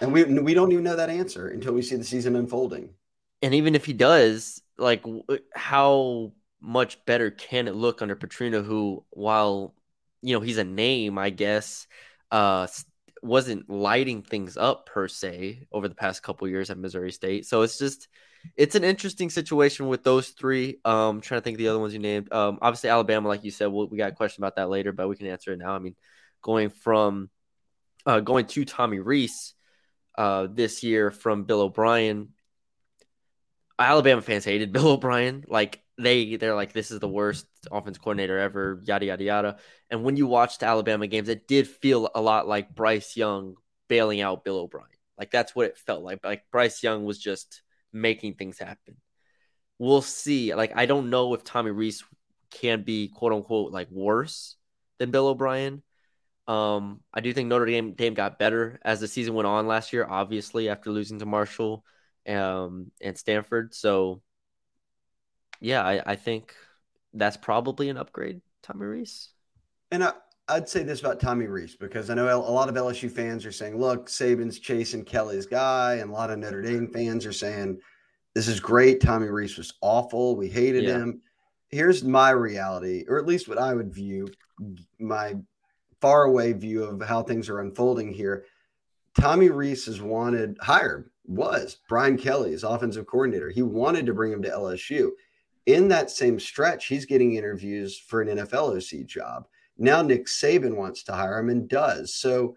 [0.01, 2.91] And we we don't even know that answer until we see the season unfolding.
[3.43, 5.05] And even if he does, like,
[5.55, 9.75] how much better can it look under Petrino, who, while
[10.21, 11.87] you know he's a name, I guess,
[12.31, 12.67] uh,
[13.23, 17.47] wasn't lighting things up per se over the past couple years at Missouri State.
[17.47, 18.09] So it's just,
[18.57, 20.79] it's an interesting situation with those three.
[20.85, 22.33] Um, trying to think of the other ones you named.
[22.33, 25.09] Um, obviously Alabama, like you said, we'll, we got a question about that later, but
[25.09, 25.73] we can answer it now.
[25.73, 25.97] I mean,
[26.43, 27.31] going from,
[28.07, 29.55] uh, going to Tommy Rees,
[30.17, 32.31] uh, this year from Bill O'Brien.
[33.81, 35.45] Alabama fans hated Bill O'Brien.
[35.49, 39.57] Like they they're like this is the worst offense coordinator ever, yada yada yada.
[39.91, 43.57] And when you watched Alabama games, it did feel a lot like Bryce Young
[43.89, 44.87] bailing out Bill O'Brien.
[45.19, 46.25] Like that's what it felt like.
[46.25, 47.63] Like Bryce Young was just
[47.93, 48.97] making things happen.
[49.79, 50.55] We'll see.
[50.55, 52.05] Like I don't know if Tommy Rees
[52.51, 54.57] can be quote unquote like worse
[54.99, 55.83] than Bill O'Brien.
[56.47, 59.93] Um, I do think Notre Dame, Dame got better as the season went on last
[59.93, 61.85] year, obviously after losing to Marshall
[62.29, 63.75] um, and Stanford.
[63.75, 64.21] So,
[65.61, 66.55] yeah, I, I think
[67.15, 69.31] that's probably an upgrade, Tommy Rees.
[69.91, 70.13] And I,
[70.49, 73.53] I'd say this about Tommy Rees because I know a lot of LSU fans are
[73.53, 75.97] saying, look, Saban's chasing Kelly's guy.
[75.97, 77.81] And a lot of Notre Dame fans are saying,
[78.35, 79.01] this is great.
[79.01, 80.37] Tommy Rees was awful.
[80.37, 80.99] We hated Yeah.
[80.99, 81.23] him.
[81.69, 84.29] Here's my reality, or at least what I would view
[84.99, 85.37] my
[86.01, 88.45] far away view of how things are unfolding here.
[89.21, 93.51] Tommy Rees is wanted, hired, was Brian Kelly, his offensive coordinator.
[93.51, 95.11] He wanted to bring him to LSU.
[95.67, 99.47] In that same stretch, he's getting interviews for an NFL OC job.
[99.79, 102.17] Now Nick Saban wants to hire him and does.
[102.17, 102.57] So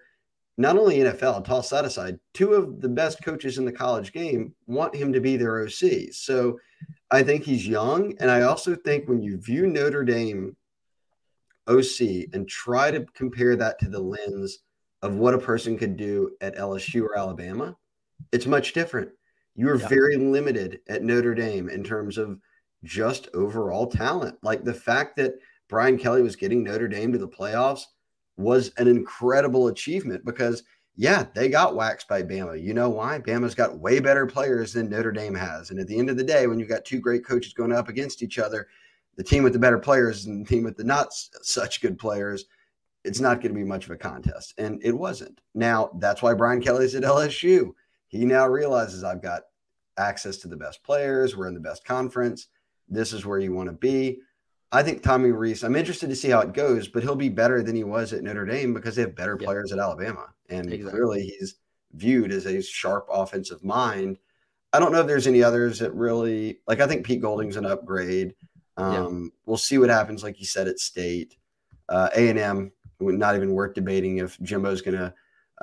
[0.58, 4.56] not only NFL, toss that aside, two of the best coaches in the college game
[4.66, 6.12] want him to be their OC.
[6.12, 6.60] So
[7.12, 8.16] I think he's young.
[8.20, 10.56] And I also think when you view Notre Dame
[11.68, 14.60] OC and try to compare that to the lens
[15.04, 17.76] of what a person could do at LSU or Alabama,
[18.32, 19.10] it's much different.
[19.56, 19.88] You are Yeah.
[19.88, 22.40] very limited at Notre Dame in terms of
[22.84, 24.38] just overall talent.
[24.42, 25.36] Like the fact that
[25.70, 27.84] Brian Kelly was getting Notre Dame to the playoffs
[28.38, 30.64] was an incredible achievement because,
[30.96, 32.62] yeah, they got waxed by Bama.
[32.62, 33.20] You know why?
[33.20, 35.70] Bama's got way better players than Notre Dame has.
[35.70, 37.90] And at the end of the day, when you've got two great coaches going up
[37.90, 38.68] against each other,
[39.16, 42.46] the team with the better players and the team with the not such good players,
[43.04, 44.54] it's not going to be much of a contest.
[44.58, 45.40] And it wasn't.
[45.54, 47.74] Now, that's why Brian Kelly's at LSU.
[48.14, 49.42] He now realizes I've got
[49.98, 51.36] access to the best players.
[51.36, 52.48] We're in the best conference.
[52.88, 54.20] This is where you want to be.
[54.72, 57.64] I think Tommy Rees, I'm interested to see how it goes, but he'll be better
[57.64, 59.46] than he was at Notre Dame because they have better Yeah.
[59.48, 60.28] players at Alabama.
[60.50, 60.92] And Exactly.
[60.92, 61.56] clearly he's
[61.94, 64.20] viewed as a sharp offensive mind.
[64.74, 67.66] I don't know if there's any others that really like I think Pete Golding's an
[67.66, 68.36] upgrade.
[68.78, 69.06] Yeah.
[69.06, 71.36] Um, we'll see what happens, like you said, at state.
[71.90, 75.14] Uh, A&M, not even worth debating if Jimbo's gonna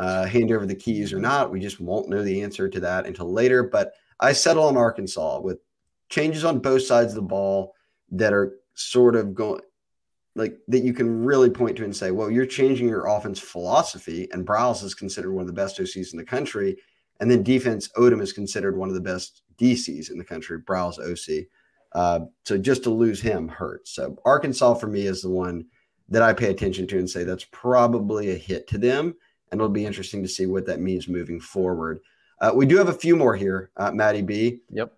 [0.01, 1.51] uh, hand over the keys or not.
[1.51, 3.63] We just won't know the answer to that until later.
[3.63, 5.59] But I settle on Arkansas with
[6.09, 7.75] changes on both sides of the ball
[8.13, 9.61] that are sort of going
[10.35, 14.27] like that you can really point to and say, well, you're changing your offense philosophy,
[14.33, 16.79] and Briles is considered one of the best OCs in the country.
[17.21, 20.99] And then defense, Odom is considered one of the best DCs in the country, Briles
[20.99, 21.47] OC.
[21.93, 23.91] Uh, so just to lose him hurts.
[23.91, 25.67] So Arkansas for me is the one
[26.09, 29.15] that I pay attention to and say that's probably a hit to them.
[29.51, 32.01] And it'll be interesting to see what that means moving forward.
[32.41, 34.61] Uh, we do have a few more here, uh, Maddie B.
[34.71, 34.93] Yep.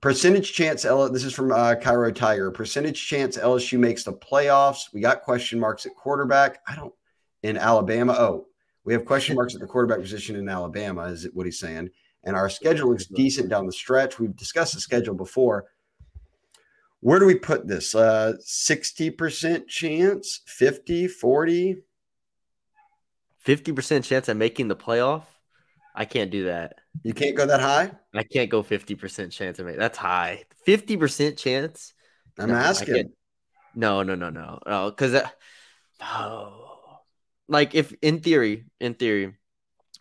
[0.00, 2.50] Percentage chance, L- this is from uh, Cairo Tiger.
[2.50, 4.92] Percentage chance LSU makes the playoffs.
[4.92, 6.60] We got question marks at quarterback.
[6.66, 6.94] I don't,
[7.42, 8.14] in Alabama.
[8.18, 8.46] Oh,
[8.84, 11.90] we have question marks at the quarterback position in Alabama, is it what he's saying.
[12.24, 14.18] And our schedule looks decent down the stretch.
[14.18, 15.66] We've discussed the schedule before.
[17.00, 17.94] Where do we put this?
[17.94, 21.76] Uh, 60% chance, 50, 40?
[23.46, 25.22] 50% chance at making the playoff?
[25.94, 26.74] I can't do that.
[27.04, 27.90] You can't go that high?
[28.14, 29.78] I can't go 50% chance of it.
[29.78, 30.44] That's high.
[30.66, 31.94] 50% chance?
[32.38, 33.12] I'm No, asking.
[33.74, 34.58] No, no, no, no.
[34.66, 35.20] No, because oh,
[36.00, 36.96] uh,
[37.48, 39.36] like if in theory, in theory,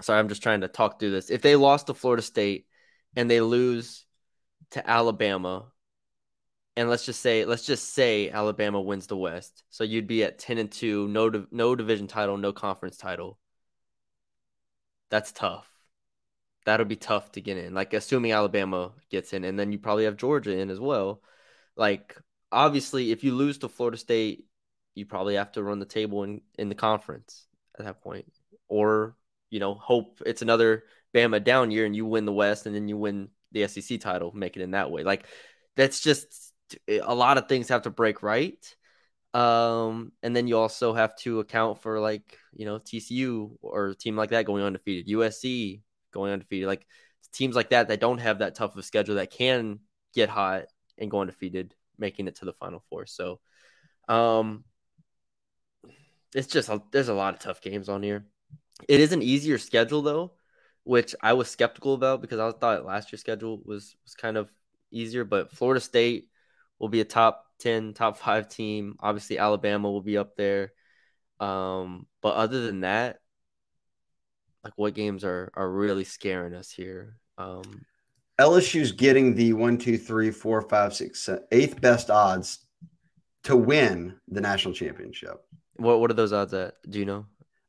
[0.01, 1.29] sorry, I'm just trying to talk through this.
[1.29, 2.65] If they lost to Florida State
[3.15, 4.05] and they lose
[4.71, 5.67] to Alabama,
[6.77, 10.39] and let's just say, let's just say Alabama wins the West, so you'd be at
[10.39, 13.37] 10 and two, no, no division title, no conference title.
[15.09, 15.67] That's tough.
[16.65, 17.73] that'll be tough to get in.
[17.73, 21.21] Like assuming Alabama gets in, and then you probably have Georgia in as well.
[21.75, 22.17] Like
[22.51, 24.45] obviously, if you lose to Florida State,
[24.95, 27.47] you probably have to run the table in in the conference
[27.79, 28.31] at that point,
[28.67, 29.15] or
[29.49, 32.87] you know hope it's another Bama down year and you win the West, and then
[32.87, 35.03] you win the SEC title, make it in that way.
[35.03, 35.25] Like
[35.75, 36.44] that's just
[36.89, 38.75] a lot of things have to break right.
[39.33, 43.95] Um, and then you also have to account for like you know TCU or a
[43.95, 46.87] team like that going undefeated, USC going undefeated, like
[47.33, 49.79] teams like that that don't have that tough of a schedule that can
[50.13, 50.65] get hot
[50.97, 53.05] and go undefeated, making it to the Final Four.
[53.05, 53.41] So,
[54.07, 54.63] um,
[56.33, 58.25] it's just a, there's a lot of tough games on here.
[58.87, 60.33] It is an easier schedule though,
[60.83, 64.49] which I was skeptical about because I thought last year's schedule was was kind of
[64.91, 65.25] easier.
[65.25, 66.29] But Florida State
[66.79, 68.95] will be a top 10, top five team.
[68.99, 70.73] Obviously, Alabama will be up there.
[71.39, 73.19] Um, but other than that,
[74.63, 77.17] like what games are are really scaring us here?
[77.37, 77.85] Um,
[78.39, 82.65] LSU's getting the one, two, three, four, five, six, eighth best odds
[83.43, 85.45] to win the national championship.
[85.75, 86.75] What what are those odds at?
[86.89, 87.25] Do you know?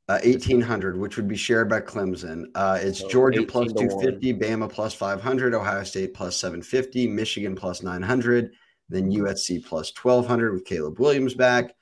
[0.09, 2.45] Uh, 1800, which would be shared by Clemson.
[2.55, 7.57] Uh, it's So Georgia 18 plus 250, Bama plus 500, Ohio State plus 750, Michigan
[7.57, 8.53] plus 900,
[8.89, 11.75] then USC plus 1200 with Caleb Williams back.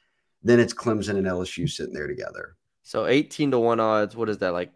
[0.43, 2.57] Then it's Clemson and LSU sitting there together.
[2.83, 4.15] So eighteen to one odds.
[4.15, 4.73] What is that like?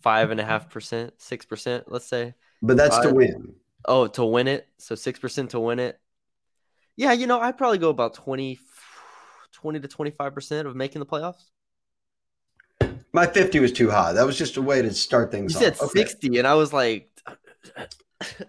[0.00, 2.34] Five and a half percent, six percent, let's say.
[2.60, 3.54] But that's to win.
[3.84, 4.68] Oh, to win it.
[4.78, 5.98] So 6% to win it.
[6.96, 8.58] Yeah, you know, I'd probably go about 20,
[9.52, 11.42] 20 to 25% of making the playoffs.
[13.12, 14.12] My 50 was too high.
[14.12, 15.82] That was just a way to start things You said off.
[15.82, 16.00] Okay.
[16.00, 17.10] 60, and I was like,
[18.22, 18.46] 60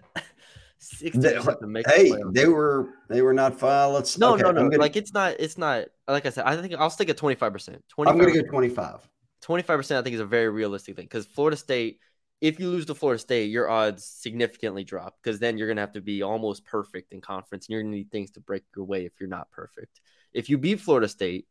[1.00, 3.92] They- to make hey, the they were they were not fine.
[3.92, 4.62] Let's No, okay, no, no.
[4.68, 7.38] Gonna, like, it's not, it's not, like I said, I think I'll stick at 25%.
[7.38, 7.80] 25%.
[7.98, 9.08] I'm gonna go 25.
[9.44, 11.98] 25% I think is a very realistic thing because Florida State,
[12.40, 15.82] if you lose to Florida State, your odds significantly drop because then you're going to
[15.82, 18.62] have to be almost perfect in conference and you're going to need things to break
[18.76, 20.00] your way if you're not perfect.
[20.32, 21.46] If you beat Florida State,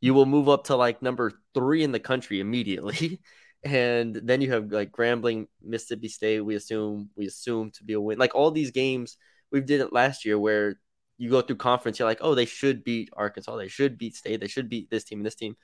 [0.00, 3.20] you will move up to like number three in the country immediately.
[3.62, 8.00] And then you have like Grambling, Mississippi State, we assume, we assume to be a
[8.00, 8.18] win.
[8.18, 9.18] Like all these games,
[9.52, 10.80] we did it last year where
[11.18, 14.40] you go through conference, you're like, oh, they should beat Arkansas, they should beat State,
[14.40, 15.56] they should beat this team and this team.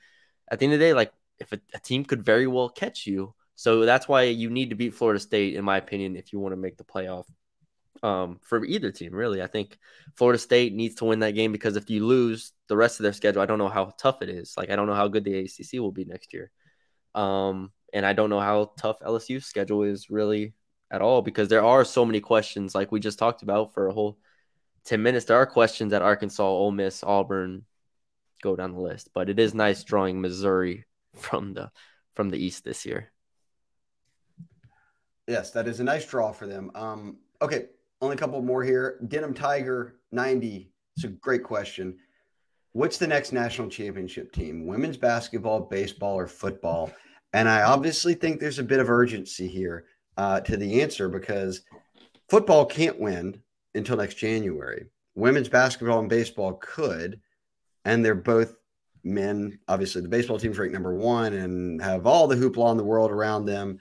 [0.51, 3.07] At the end of the day, like if a, a team could very well catch
[3.07, 3.33] you.
[3.55, 6.53] So that's why you need to beat Florida State, in my opinion, if you want
[6.53, 7.25] to make the playoff.
[8.03, 9.79] Um, for either team, really, I think
[10.15, 13.13] Florida State needs to win that game because if you lose the rest of their
[13.13, 14.53] schedule, I don't know how tough it is.
[14.55, 16.51] Like I don't know how good the ACC will be next year.
[17.15, 20.53] Um, and I don't know how tough LSU's schedule is really
[20.91, 23.93] at all because there are so many questions, like we just talked about for a
[23.93, 24.17] whole
[24.83, 25.25] ten minutes.
[25.25, 27.65] There are questions at Arkansas, Ole Miss, Auburn,
[28.41, 29.09] go down the list.
[29.13, 30.85] But it is nice drawing Missouri
[31.15, 31.71] from the
[32.15, 33.11] from the East this year.
[35.27, 36.71] Yes, that is a nice draw for them.
[36.73, 37.65] Um, okay,
[38.01, 38.99] only a couple more here.
[39.07, 40.71] Denim Tiger 90.
[40.95, 41.97] It's a great question.
[42.71, 44.65] What's the next national championship team?
[44.65, 46.91] Women's basketball, baseball, or football?
[47.33, 49.85] And I obviously think there's a bit of urgency here
[50.17, 51.61] uh, to the answer because
[52.29, 53.41] football can't win
[53.75, 54.87] until next January.
[55.15, 57.19] Women's basketball and baseball could,
[57.85, 58.55] and they're both
[59.03, 59.59] men.
[59.67, 63.11] Obviously, the baseball team's ranked number one and have all the hoopla in the world
[63.11, 63.79] around them.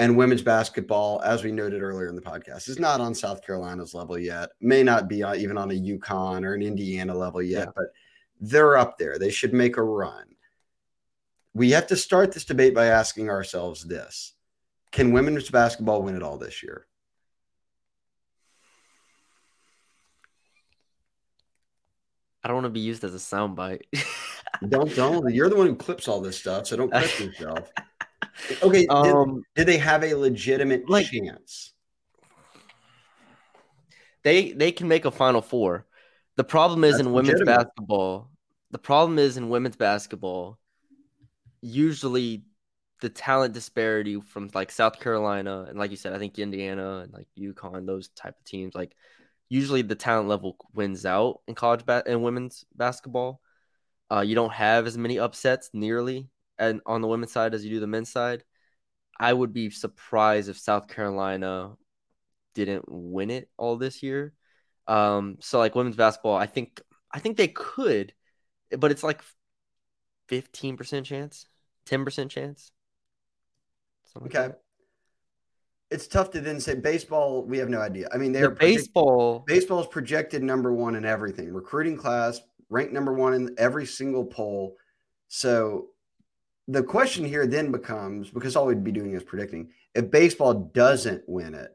[0.00, 3.94] And women's basketball, as we noted earlier in the podcast, is not on South Carolina's
[3.94, 4.50] level yet.
[4.60, 7.72] May not be on, even on a UConn or an Indiana level yet, Yeah.
[7.74, 7.86] but
[8.40, 9.18] they're up there.
[9.18, 10.24] They should make a run.
[11.58, 14.34] We have to start this debate by asking ourselves this
[14.92, 16.86] Can women's basketball win it all this year?
[22.44, 23.82] I don't want to be used as a soundbite.
[24.68, 25.32] Don't, don't.
[25.32, 27.70] You're the one who clips all this stuff, so don't clip yourself.
[28.62, 28.80] Okay.
[28.86, 31.74] Did, um, did they have a legitimate like- chance?
[34.22, 35.86] they they can make a final four.
[36.36, 37.64] The problem is That's in women's legitimate.
[37.64, 38.30] basketball.
[38.70, 40.58] The problem is in women's basketball.
[41.60, 42.44] Usually,
[43.00, 47.12] the talent disparity from like South Carolina and like you said, I think Indiana and
[47.12, 48.96] like UConn, those type of teams, like
[49.48, 53.40] usually the talent level wins out in college ba- and women's basketball.
[54.10, 56.28] Uh, you don't have as many upsets nearly
[56.58, 58.44] and on the women's side as you do the men's side.
[59.20, 61.74] I would be surprised if South Carolina
[62.54, 64.32] didn't win it all this year.
[64.86, 66.80] Um, so like women's basketball, I think
[67.12, 68.12] I think they could,
[68.78, 69.22] but it's like
[70.28, 71.47] fifteen percent chance,
[71.88, 72.70] ten percent chance.
[74.12, 74.48] Something Okay.
[74.48, 74.60] that.
[75.90, 77.44] It's tough to then say baseball.
[77.44, 78.08] We have no idea.
[78.12, 82.92] I mean, they're predict- baseball, baseball is projected number one in everything recruiting class ranked
[82.92, 84.76] number one in every single poll
[85.28, 85.88] so
[86.66, 91.26] the question here then becomes because all we'd be doing is predicting If baseball doesn't
[91.26, 91.74] win it,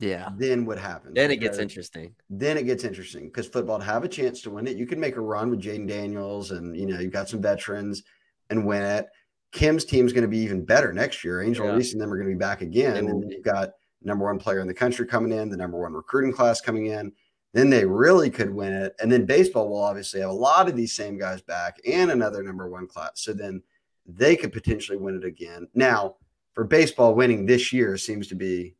[0.00, 0.28] Yeah.
[0.36, 1.14] then what happens?
[1.14, 2.14] Then it gets interesting.
[2.28, 5.00] then it gets interesting because football to have a chance to win it, you can
[5.00, 8.02] make a run with Jayden Daniels and you know you've got some veterans
[8.50, 9.06] and win it.
[9.52, 11.40] Kim's team's going to be even better next year.
[11.40, 11.74] Angel Yeah.
[11.74, 13.34] Reese and them are going to be back again, and be.
[13.34, 13.70] you've got
[14.02, 17.12] number one player in the country coming in, the number one recruiting class coming in.
[17.52, 20.74] Then they really could win it, and then baseball will obviously have a lot of
[20.74, 23.12] these same guys back and another number one class.
[23.14, 23.62] So then
[24.06, 25.68] they could potentially win it again.
[25.72, 26.16] Now,
[26.52, 28.74] for baseball, winning this year seems to be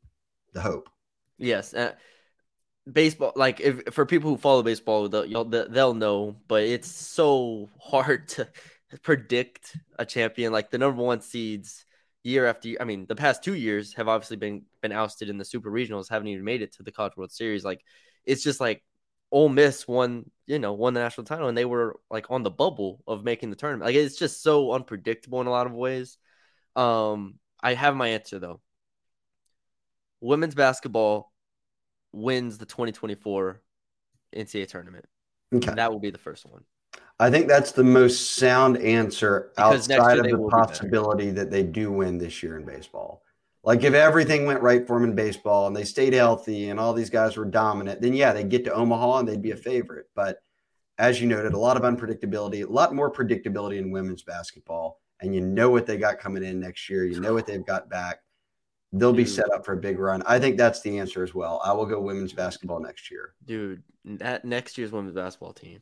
[0.53, 0.89] the hope.
[1.39, 1.73] Yes.
[1.73, 1.93] Uh,
[2.91, 8.29] baseball, like if for people who follow baseball, they'll they'll know, but it's so hard
[8.29, 8.49] to
[9.03, 10.53] predict a champion.
[10.53, 11.85] Like the number one seeds
[12.23, 12.79] year after year.
[12.81, 16.09] I mean, the past two years have obviously been been ousted in the Super Regionals,
[16.09, 17.65] haven't even made it to the College World Series.
[17.65, 17.83] Like
[18.25, 18.83] it's just like
[19.31, 22.51] Ole Miss won, you know, won the national title, and they were like on the
[22.51, 23.87] bubble of making the tournament.
[23.87, 26.19] Like it's just so unpredictable in a lot of ways.
[26.75, 28.61] Um, I have my answer though.
[30.21, 31.33] Women's basketball
[32.13, 33.61] wins the 2024
[34.35, 35.05] NCAA tournament.
[35.55, 35.75] Okay.
[35.75, 36.65] That will be the first one.
[37.21, 41.63] I think that's the most sound answer Because outside of the be possibility that they
[41.63, 43.23] do win this year in baseball.
[43.63, 46.93] Like if everything went right for them in baseball and they stayed healthy and all
[46.93, 50.07] these guys were dominant, then yeah, they'd get to Omaha and they'd be a favorite.
[50.15, 50.43] But
[50.99, 55.01] as you noted, a lot of unpredictability, a lot more predictability in women's basketball.
[55.21, 57.07] And you know what they got coming in next year.
[57.07, 58.19] You know what they've got back.
[58.93, 60.23] They'll be set up for a big run.
[60.27, 61.61] I think that's the answer as well.
[61.65, 63.35] I will go women's basketball next year.
[63.45, 65.81] Dude, that next year's women's basketball team.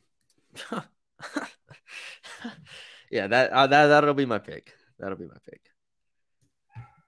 [3.11, 4.73] yeah, that uh, that that'll be my pick.
[4.99, 5.61] That'll be my pick.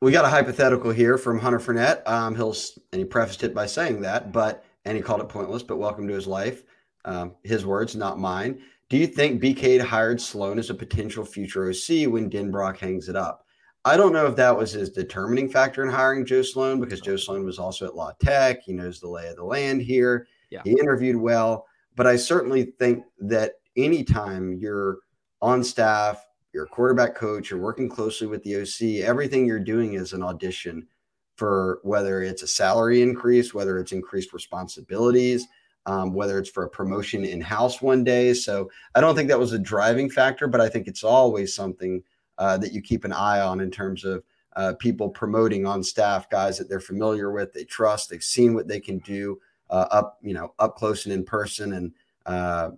[0.01, 2.07] We got a hypothetical here from Hunter Fournette.
[2.07, 2.55] Um, he'll
[2.91, 5.63] and he prefaced it by saying that, but and he called it pointless.
[5.63, 6.63] But welcome to his life.
[7.05, 8.61] Um, his words, not mine.
[8.89, 13.15] Do you think BK hired Sloan as a potential future OC when Denbrock hangs it
[13.15, 13.45] up?
[13.83, 17.17] I don't know if that was his determining factor in hiring Joe Sloan because Joe
[17.17, 18.63] Sloan was also at La Tech.
[18.63, 20.27] He knows the lay of the land here.
[20.49, 20.61] Yeah.
[20.63, 24.99] He interviewed well, but I certainly think that anytime you're
[25.41, 29.93] on staff, you're a quarterback coach, you're working closely with the OC, everything you're doing
[29.93, 30.87] is an audition
[31.35, 35.47] for whether it's a salary increase, whether it's increased responsibilities,
[35.85, 38.33] um, whether it's for a promotion in house one day.
[38.33, 42.01] So I don't think that was a driving factor, but I think it's always something
[42.37, 44.23] uh, that you keep an eye on in terms of
[44.55, 48.67] uh, people promoting on staff guys that they're familiar with, they trust, they've seen what
[48.67, 51.91] they can do uh, up, you know, up close and in person, and
[52.25, 52.71] uh,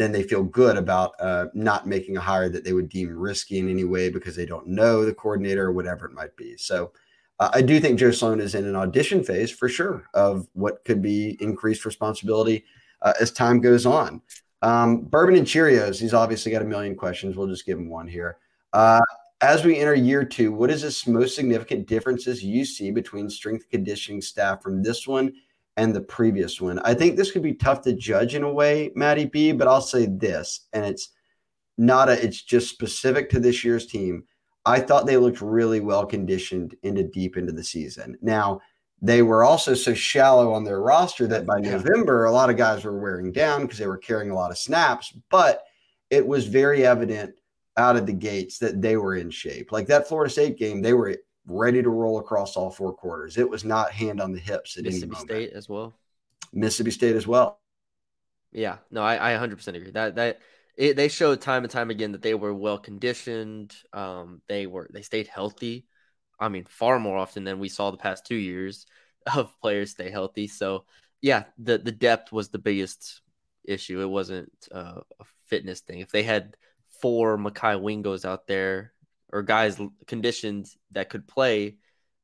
[0.00, 3.58] then they feel good about uh, not making a hire that they would deem risky
[3.58, 6.56] in any way because they don't know the coordinator or whatever it might be.
[6.56, 6.92] So
[7.40, 10.84] uh, I do think Joe Sloan is in an audition phase for sure of what
[10.84, 12.64] could be increased responsibility
[13.02, 14.22] uh, as time goes on.
[14.62, 17.36] Um, Bourbon and Cheerios, he's obviously got a million questions.
[17.36, 18.38] We'll just give him one here.
[18.72, 19.00] Uh,
[19.40, 23.68] as we enter year two, what is the most significant differences you see between strength
[23.68, 25.34] conditioning staff from this one
[25.76, 26.78] and the previous one?
[26.80, 29.80] I think this could be tough to judge in a way, Maddie B, but I'll
[29.80, 31.10] say this, and it's
[31.76, 34.24] not a, it's just specific to this year's team.
[34.64, 38.16] I thought they looked really well conditioned into deep into the season.
[38.22, 38.60] Now,
[39.02, 42.84] they were also so shallow on their roster that by November, a lot of guys
[42.84, 45.64] were wearing down because they were carrying a lot of snaps, but
[46.08, 47.34] it was very evident
[47.76, 49.72] out of the gates that they were in shape.
[49.72, 51.16] Like that Florida State game, they were
[51.46, 53.36] ready to roll across all four quarters.
[53.36, 55.16] It was not hand on the hips at Mississippi.
[55.16, 55.94] State as well.
[56.52, 57.58] Mississippi State as well.
[58.52, 59.90] Yeah, no, I, I 100% agree.
[59.90, 60.40] That that
[60.76, 63.74] it, they showed time and time again that they were well conditioned.
[63.92, 65.86] Um, they were they stayed healthy.
[66.38, 68.86] I mean, far more often than we saw the past two years
[69.34, 70.48] of players stay healthy.
[70.48, 70.84] So
[71.20, 73.22] yeah, the the depth was the biggest
[73.64, 74.00] issue.
[74.00, 76.00] It wasn't uh, a fitness thing.
[76.00, 76.56] If they had
[77.00, 78.93] four Mekhi Wingos out there
[79.34, 81.76] or guys conditioned that could play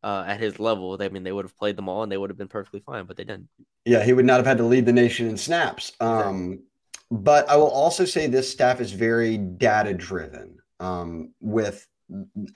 [0.03, 2.31] uh, at his level, I mean, they would have played them all and they would
[2.31, 3.49] have been perfectly fine, but they didn't.
[3.85, 5.93] Yeah, he would not have had to lead the nation in snaps.
[6.01, 6.63] Um,
[7.11, 10.59] but I will also say this staff is very data driven.
[10.79, 11.87] Um, with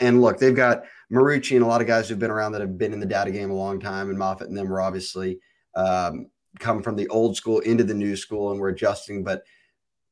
[0.00, 2.78] and look, they've got Marucci and a lot of guys who've been around that have
[2.78, 5.38] been in the data game a long time, and Moffitt and them were obviously
[5.74, 9.22] um, come from the old school into the new school and we're adjusting.
[9.24, 9.42] But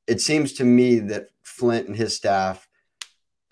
[0.07, 2.69] it seems to me that Flint and his staff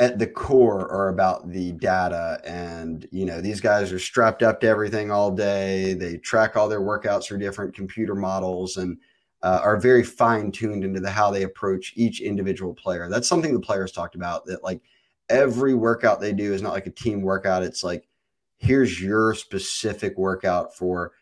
[0.01, 4.61] at the core are about the data and you know these guys are strapped up
[4.61, 5.93] to everything all day.
[5.93, 8.97] They track all their workouts through different computer models and
[9.43, 13.09] uh, are very fine tuned into the how they approach each individual player.
[13.11, 14.81] That's something the players talked about that like
[15.29, 17.63] every workout they do is not like a team workout.
[17.63, 18.09] It's like
[18.57, 21.13] here's your specific workout for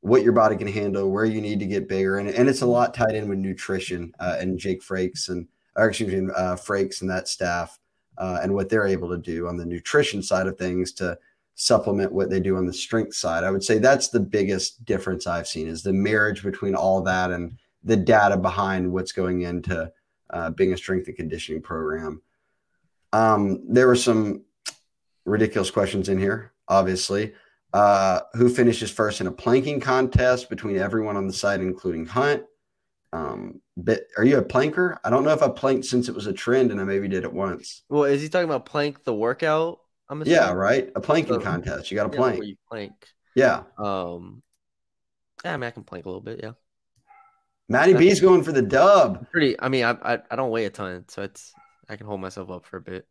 [0.00, 2.66] what your body can handle where you need to get bigger and, and it's a
[2.66, 7.00] lot tied in with nutrition uh, and jake frakes and or excuse me uh, frakes
[7.00, 7.80] and that staff
[8.18, 11.16] uh, and what they're able to do on the nutrition side of things to
[11.54, 13.44] supplement what they do on the strength side.
[13.44, 17.30] I would say that's the biggest difference I've seen is the marriage between all that
[17.30, 19.90] and the data behind what's going into
[20.30, 22.22] uh, being a strength and conditioning program.
[23.12, 24.44] Um, there were some
[25.24, 27.34] ridiculous questions in here, obviously.
[27.74, 32.42] Uh, who finishes first in a planking contest between everyone on the site, including Hunt?
[33.12, 34.98] Um, but are you a planker?
[35.04, 37.24] I don't know if I planked since it was a trend and I maybe did
[37.24, 37.82] it once.
[37.88, 39.80] Well, is he talking about plank the workout?
[40.10, 40.90] I'm Yeah, right.
[40.94, 41.90] A planking So- contest.
[41.90, 42.44] You got to Yeah, plank.
[42.44, 42.92] you plank.
[43.34, 43.62] Yeah.
[43.78, 44.42] Um,
[45.44, 46.40] yeah, I mean, I can plank a little bit.
[46.42, 46.52] Yeah,
[47.68, 49.30] Matty B's going for the dub.
[49.30, 49.58] pretty.
[49.60, 51.52] I mean, I, I I don't weigh a ton, so it's
[51.88, 53.06] I can hold myself up for a bit.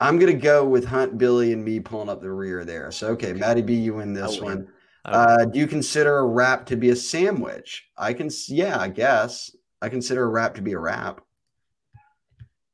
[0.00, 2.90] I'm gonna go with Hunt, Billy, and me pulling up the rear there.
[2.92, 4.44] So okay, Matty B, you win this I win.
[4.44, 4.56] one.
[4.64, 4.74] Don't-
[5.04, 7.88] Uh, do you consider a wrap to be a sandwich?
[7.96, 8.30] I can.
[8.48, 11.20] Yeah, I guess I consider a wrap to be a wrap.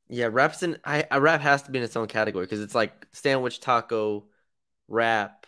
[0.09, 0.77] yeah, wraps in.
[0.85, 4.25] I a wrap has to be in its own category because it's like sandwich, taco,
[4.87, 5.45] wrap,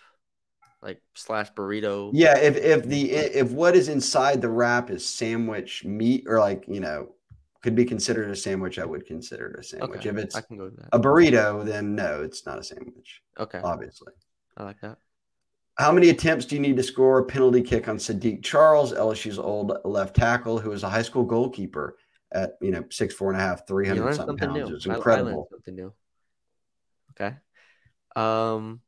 [0.81, 2.11] like slash burrito.
[2.13, 6.65] Yeah, if if the if what is inside the wrap is sandwich meat or like
[6.67, 7.09] you know
[7.61, 9.99] could be considered a sandwich, I would consider it a sandwich.
[9.99, 10.89] Okay, If it's I can go with that.
[10.93, 13.21] a burrito, then no, it's not a sandwich.
[13.37, 14.13] Okay, Obviously.
[14.57, 14.97] I like that.
[15.79, 19.39] How many attempts do you need to score a penalty kick on Sadiq Charles, LSU's
[19.39, 21.95] old left tackle, who was a high school goalkeeper
[22.33, 24.69] at you know six four and a half, three hundred something something pounds?
[24.69, 24.75] new.
[24.75, 25.47] It I- I, learned incredible.
[25.49, 25.93] something new.
[27.11, 27.35] Okay.
[28.15, 28.81] Um,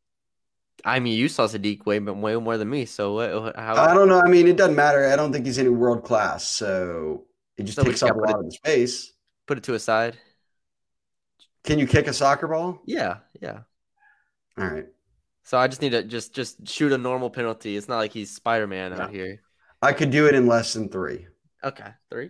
[0.83, 2.85] I mean, you saw Sadiq way way more than me.
[2.85, 3.55] So what?
[3.55, 3.75] How?
[3.75, 4.21] I don't know.
[4.23, 5.07] I mean, it doesn't matter.
[5.07, 7.25] I don't think he's any world class, so
[7.55, 9.13] it just So takes up a lot of the space.
[9.47, 10.17] put it to a side.
[11.63, 12.81] Can you kick a soccer ball?
[12.85, 13.59] Yeah, yeah.
[14.57, 14.87] All right.
[15.51, 17.75] So I just need to just just shoot a normal penalty.
[17.75, 19.41] It's not like he's Spider Man out here.
[19.81, 21.27] I could do it in less than three.
[21.61, 22.29] Okay, three.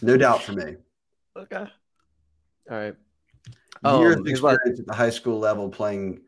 [0.00, 0.76] No doubt for me.
[1.36, 1.56] Okay.
[1.56, 2.94] All right.
[3.84, 6.20] Years of what- experience at the high school level playing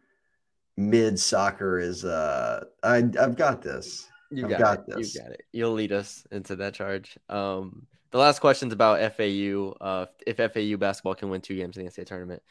[0.76, 4.08] mid soccer is uh I I've got this.
[4.32, 4.96] You I've got, got it.
[4.96, 5.14] this.
[5.14, 5.42] You got it.
[5.52, 7.16] You'll lead us into that charge.
[7.28, 9.76] Um, the last question's about FAU.
[9.80, 12.42] Uh, if FAU basketball can win two games in the NCAA tournament,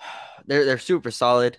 [0.46, 1.58] they're they're super solid.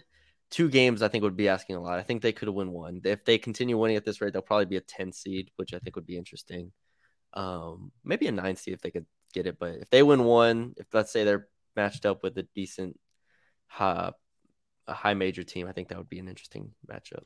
[0.52, 2.00] Two games, I think, would be asking a lot.
[2.00, 3.02] I think they could win one.
[3.04, 5.80] If they continue winning at this rate, they'll probably be a ten seed, which I
[5.80, 6.72] think would be interesting.
[7.34, 9.58] Um, maybe a nine seed if they could get it.
[9.60, 13.00] But if they win one, if let's say they're matched up with a decent,
[13.80, 14.12] uh,
[14.88, 17.24] a high major team, I think that would be an interesting matchup.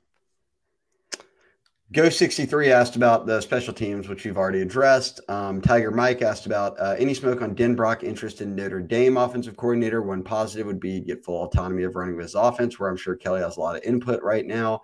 [1.94, 5.22] Go 63 asked about the special teams, which you've already addressed.
[5.30, 9.56] Um, Tiger Mike asked about uh, any smoke on Denbrock interest in Notre Dame offensive
[9.58, 10.02] coordinator.
[10.02, 13.41] One positive would be get full autonomy of running his offense, where I'm sure Kelly
[13.41, 14.82] has a lot of input right now.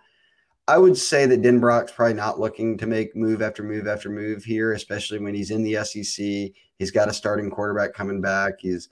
[0.68, 4.43] I would say that Denbrock's probably not looking to make move after move after move
[4.43, 6.53] here, especially when he's in the SEC.
[6.78, 8.60] He's got a starting quarterback coming back.
[8.60, 8.88] He's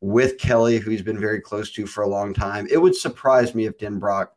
[0.00, 2.66] with Kelly, who he's been very close to for a long time.
[2.70, 4.28] It would surprise me if Denbrock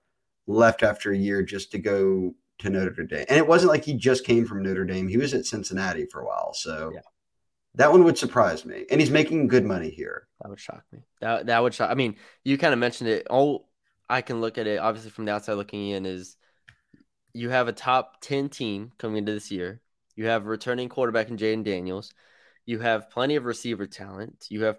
[0.48, 3.26] left after a year just to go to Notre Dame.
[3.30, 5.08] And it wasn't like he just came from Notre Dame.
[5.08, 6.54] He was at Cincinnati for a while.
[6.54, 7.02] So Yeah.
[7.76, 8.86] that one would surprise me.
[8.90, 10.28] And he's making good money here.
[10.42, 11.00] That would shock me.
[11.20, 11.90] That that would shock.
[11.92, 13.28] I mean, you kind of mentioned it.
[13.28, 13.70] All
[14.10, 16.36] I can look at it, obviously from the outside looking in, is
[17.34, 19.82] you have a top ten team coming into this year.
[20.16, 22.14] You have returning quarterback in Jayden Daniels.
[22.66, 24.48] You have plenty of receiver talent.
[24.50, 24.78] You have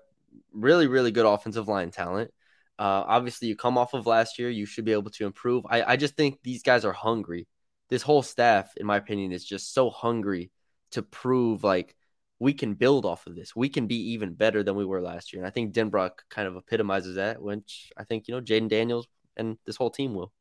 [0.53, 2.31] really, really good offensive line talent.
[2.79, 4.51] Uh, obviously, you come off of last year.
[4.51, 5.65] You should be able to improve.
[5.69, 7.47] I, I just think these guys are hungry.
[7.93, 10.51] This whole staff, in my opinion, is just so hungry
[10.93, 11.95] to prove like
[12.39, 13.55] we can build off of this.
[13.55, 15.43] We can be even better than we were last year.
[15.43, 19.09] And I think Denbrock kind of epitomizes that, which I think, you know, Jayden Daniels
[19.37, 20.33] and this whole team will.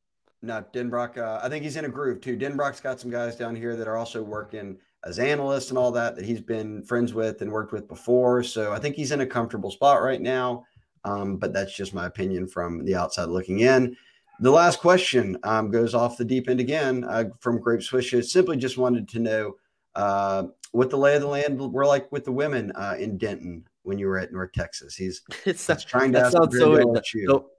[0.41, 2.37] No, Denbrock, uh, I think he's in a groove too.
[2.37, 6.15] Denbrock's got some guys down here that are also working as analysts and all that,
[6.15, 8.43] that he's been friends with and worked with before.
[8.43, 10.63] So I think he's in a comfortable spot right now.
[11.03, 13.97] Um, but that's just my opinion from the outside looking in.
[14.41, 18.23] The last question um, goes off the deep end again uh, from Grape Swisher.
[18.23, 19.53] Simply just wanted to know
[19.95, 23.67] uh, what the lay of the land were like with the women uh, in Denton
[23.83, 24.95] when you were at North Texas.
[24.95, 26.71] He's, It's he's trying to ask sounds so.
[26.75, 27.25] LSU.
[27.27, 27.49] So-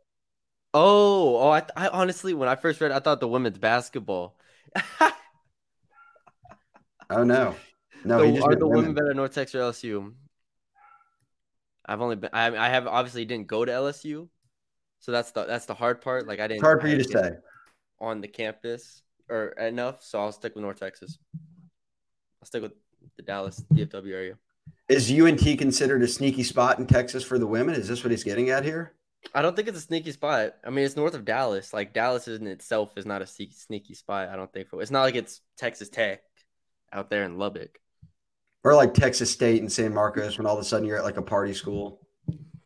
[0.75, 4.37] oh, oh, I, I honestly, when I first read, I thought the women's basketball.
[7.11, 7.55] Oh no,
[8.05, 8.77] no, So are the women.
[8.81, 10.15] women better at North Texas or LSU?
[11.85, 14.29] I've only been, I, I have obviously didn't go to LSU,
[15.03, 16.29] so that's the that's the hard part.
[16.29, 16.59] Like I didn't.
[16.59, 17.33] It's hard for you to say.
[18.01, 21.19] on the campus or enough, so I'll stick with North Texas.
[22.41, 22.73] I'll stick with
[23.17, 24.39] the Dallas DFW area.
[24.89, 27.75] Is UNT considered a sneaky spot in Texas for the women?
[27.75, 28.95] Is this what he's getting at here?
[29.35, 30.55] I don't think it's a sneaky spot.
[30.65, 31.73] I mean, it's north of Dallas.
[31.73, 34.29] Like Dallas in itself is not a sneaky, sneaky spot.
[34.29, 34.69] I don't think.
[34.75, 36.23] It's not like it's Texas Tech
[36.93, 37.81] out there in Lubbock.
[38.63, 41.17] Or like Texas State and San Marcos when all of a sudden you're at like
[41.17, 42.02] a party school?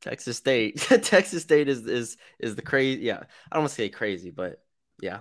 [0.01, 0.77] Texas State.
[1.03, 3.03] Texas State is is is the crazy.
[3.03, 3.19] Yeah,
[3.51, 4.63] I don't want to say crazy, but
[5.01, 5.21] yeah,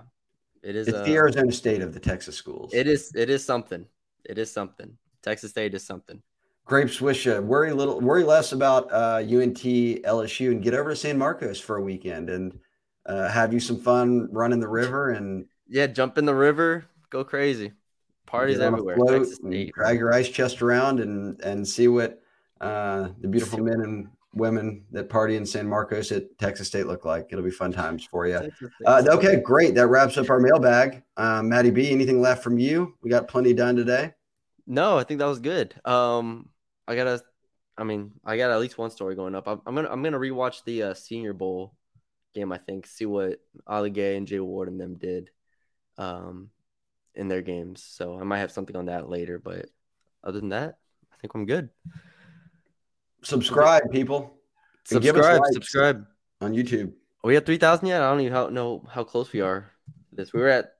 [0.63, 0.87] it is.
[0.87, 2.73] It's uh, the Arizona State of the Texas schools.
[2.73, 3.11] It is.
[3.15, 3.85] It is something.
[4.23, 4.97] It is something.
[5.21, 6.21] Texas State is something.
[6.65, 9.61] Grapes wish uh, worry little, worry less about uh, UNT,
[10.03, 12.59] LSU, and get over to San Marcos for a weekend and
[13.05, 17.23] uh, have you some fun running the river and Yeah, jump in the river, go
[17.23, 17.73] crazy.
[18.25, 18.95] Parties get on a everywhere.
[18.97, 19.27] float
[19.73, 22.21] drag your ice chest around and and see what
[22.61, 27.05] uh, the beautiful men and women that party in San Marcos at Texas State look
[27.05, 27.27] like.
[27.31, 28.39] It'll be fun times for you.
[28.85, 29.73] Uh, okay, great.
[29.75, 31.01] That wraps up our mailbag.
[31.17, 32.95] Um, Maddie B, anything left from you?
[33.01, 34.13] We got plenty done today.
[34.67, 35.73] No, I think that was good.
[35.85, 36.49] Um,
[36.87, 37.21] I gotta.
[37.77, 39.47] I mean, I got at least one story going up.
[39.47, 41.73] I'm, I'm gonna I'm gonna rewatch the uh, Senior Bowl
[42.33, 42.51] game.
[42.51, 45.29] I think see what Ali Gaye and Jay Ward and them did,
[45.97, 46.49] um,
[47.13, 47.83] in their games.
[47.83, 49.39] So I might have something on that later.
[49.39, 49.67] But
[50.23, 50.77] other than that,
[51.13, 51.69] I think I'm good.
[53.25, 54.37] Subscribe, people.
[54.91, 56.05] And give us Subscribe, subscribe.
[56.41, 56.89] on YouTube.
[57.23, 58.01] Are we at three thousand yet?
[58.01, 59.71] I don't even how, know how close we are.
[60.11, 60.73] This we were at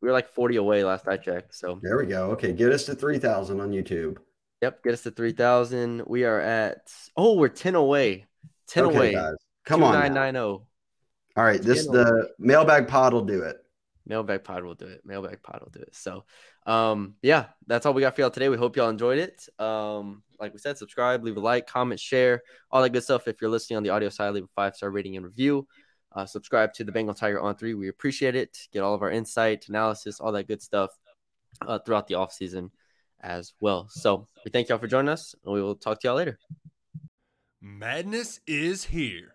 [0.00, 1.54] we were like forty away last I checked.
[1.54, 2.30] So There we go.
[2.32, 4.16] Okay, get us to 3,000 on YouTube.
[4.62, 6.02] yep, get us to three thousand.
[6.06, 8.24] We are at oh we're ten away.
[8.66, 9.12] Ten okay, away.
[9.12, 9.34] guys.
[9.66, 9.92] Come on.
[9.92, 10.66] Nine nine zero.
[11.36, 13.58] All right, this 10 the mailbag pod will do it.
[14.06, 15.00] Mailbag Pod will do it.
[15.04, 15.94] Mailbag Pod will do it.
[15.94, 16.24] So,
[16.66, 18.48] um, yeah, that's all we got for y'all today.
[18.48, 19.48] We hope y'all enjoyed it.
[19.58, 23.26] Um, like we said, subscribe, leave a like, comment, share, all that good stuff.
[23.26, 25.66] If you're listening on the audio side, leave a five star rating and review.
[26.12, 27.74] Uh, subscribe to the Bengal Tiger on three.
[27.74, 28.56] We appreciate it.
[28.72, 30.90] Get all of our insight, analysis, all that good stuff
[31.66, 32.70] uh, throughout the off season
[33.20, 33.88] as well.
[33.88, 36.38] So we thank y'all for joining us, and we will talk to y'all later.
[37.60, 39.34] Madness is here.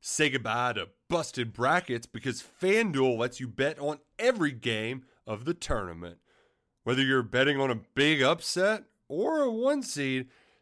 [0.00, 5.54] Say goodbye to busted brackets because FanDuel lets you bet on every game of the
[5.54, 6.18] tournament.
[6.84, 10.28] Whether you're betting on a big upset or a one seed,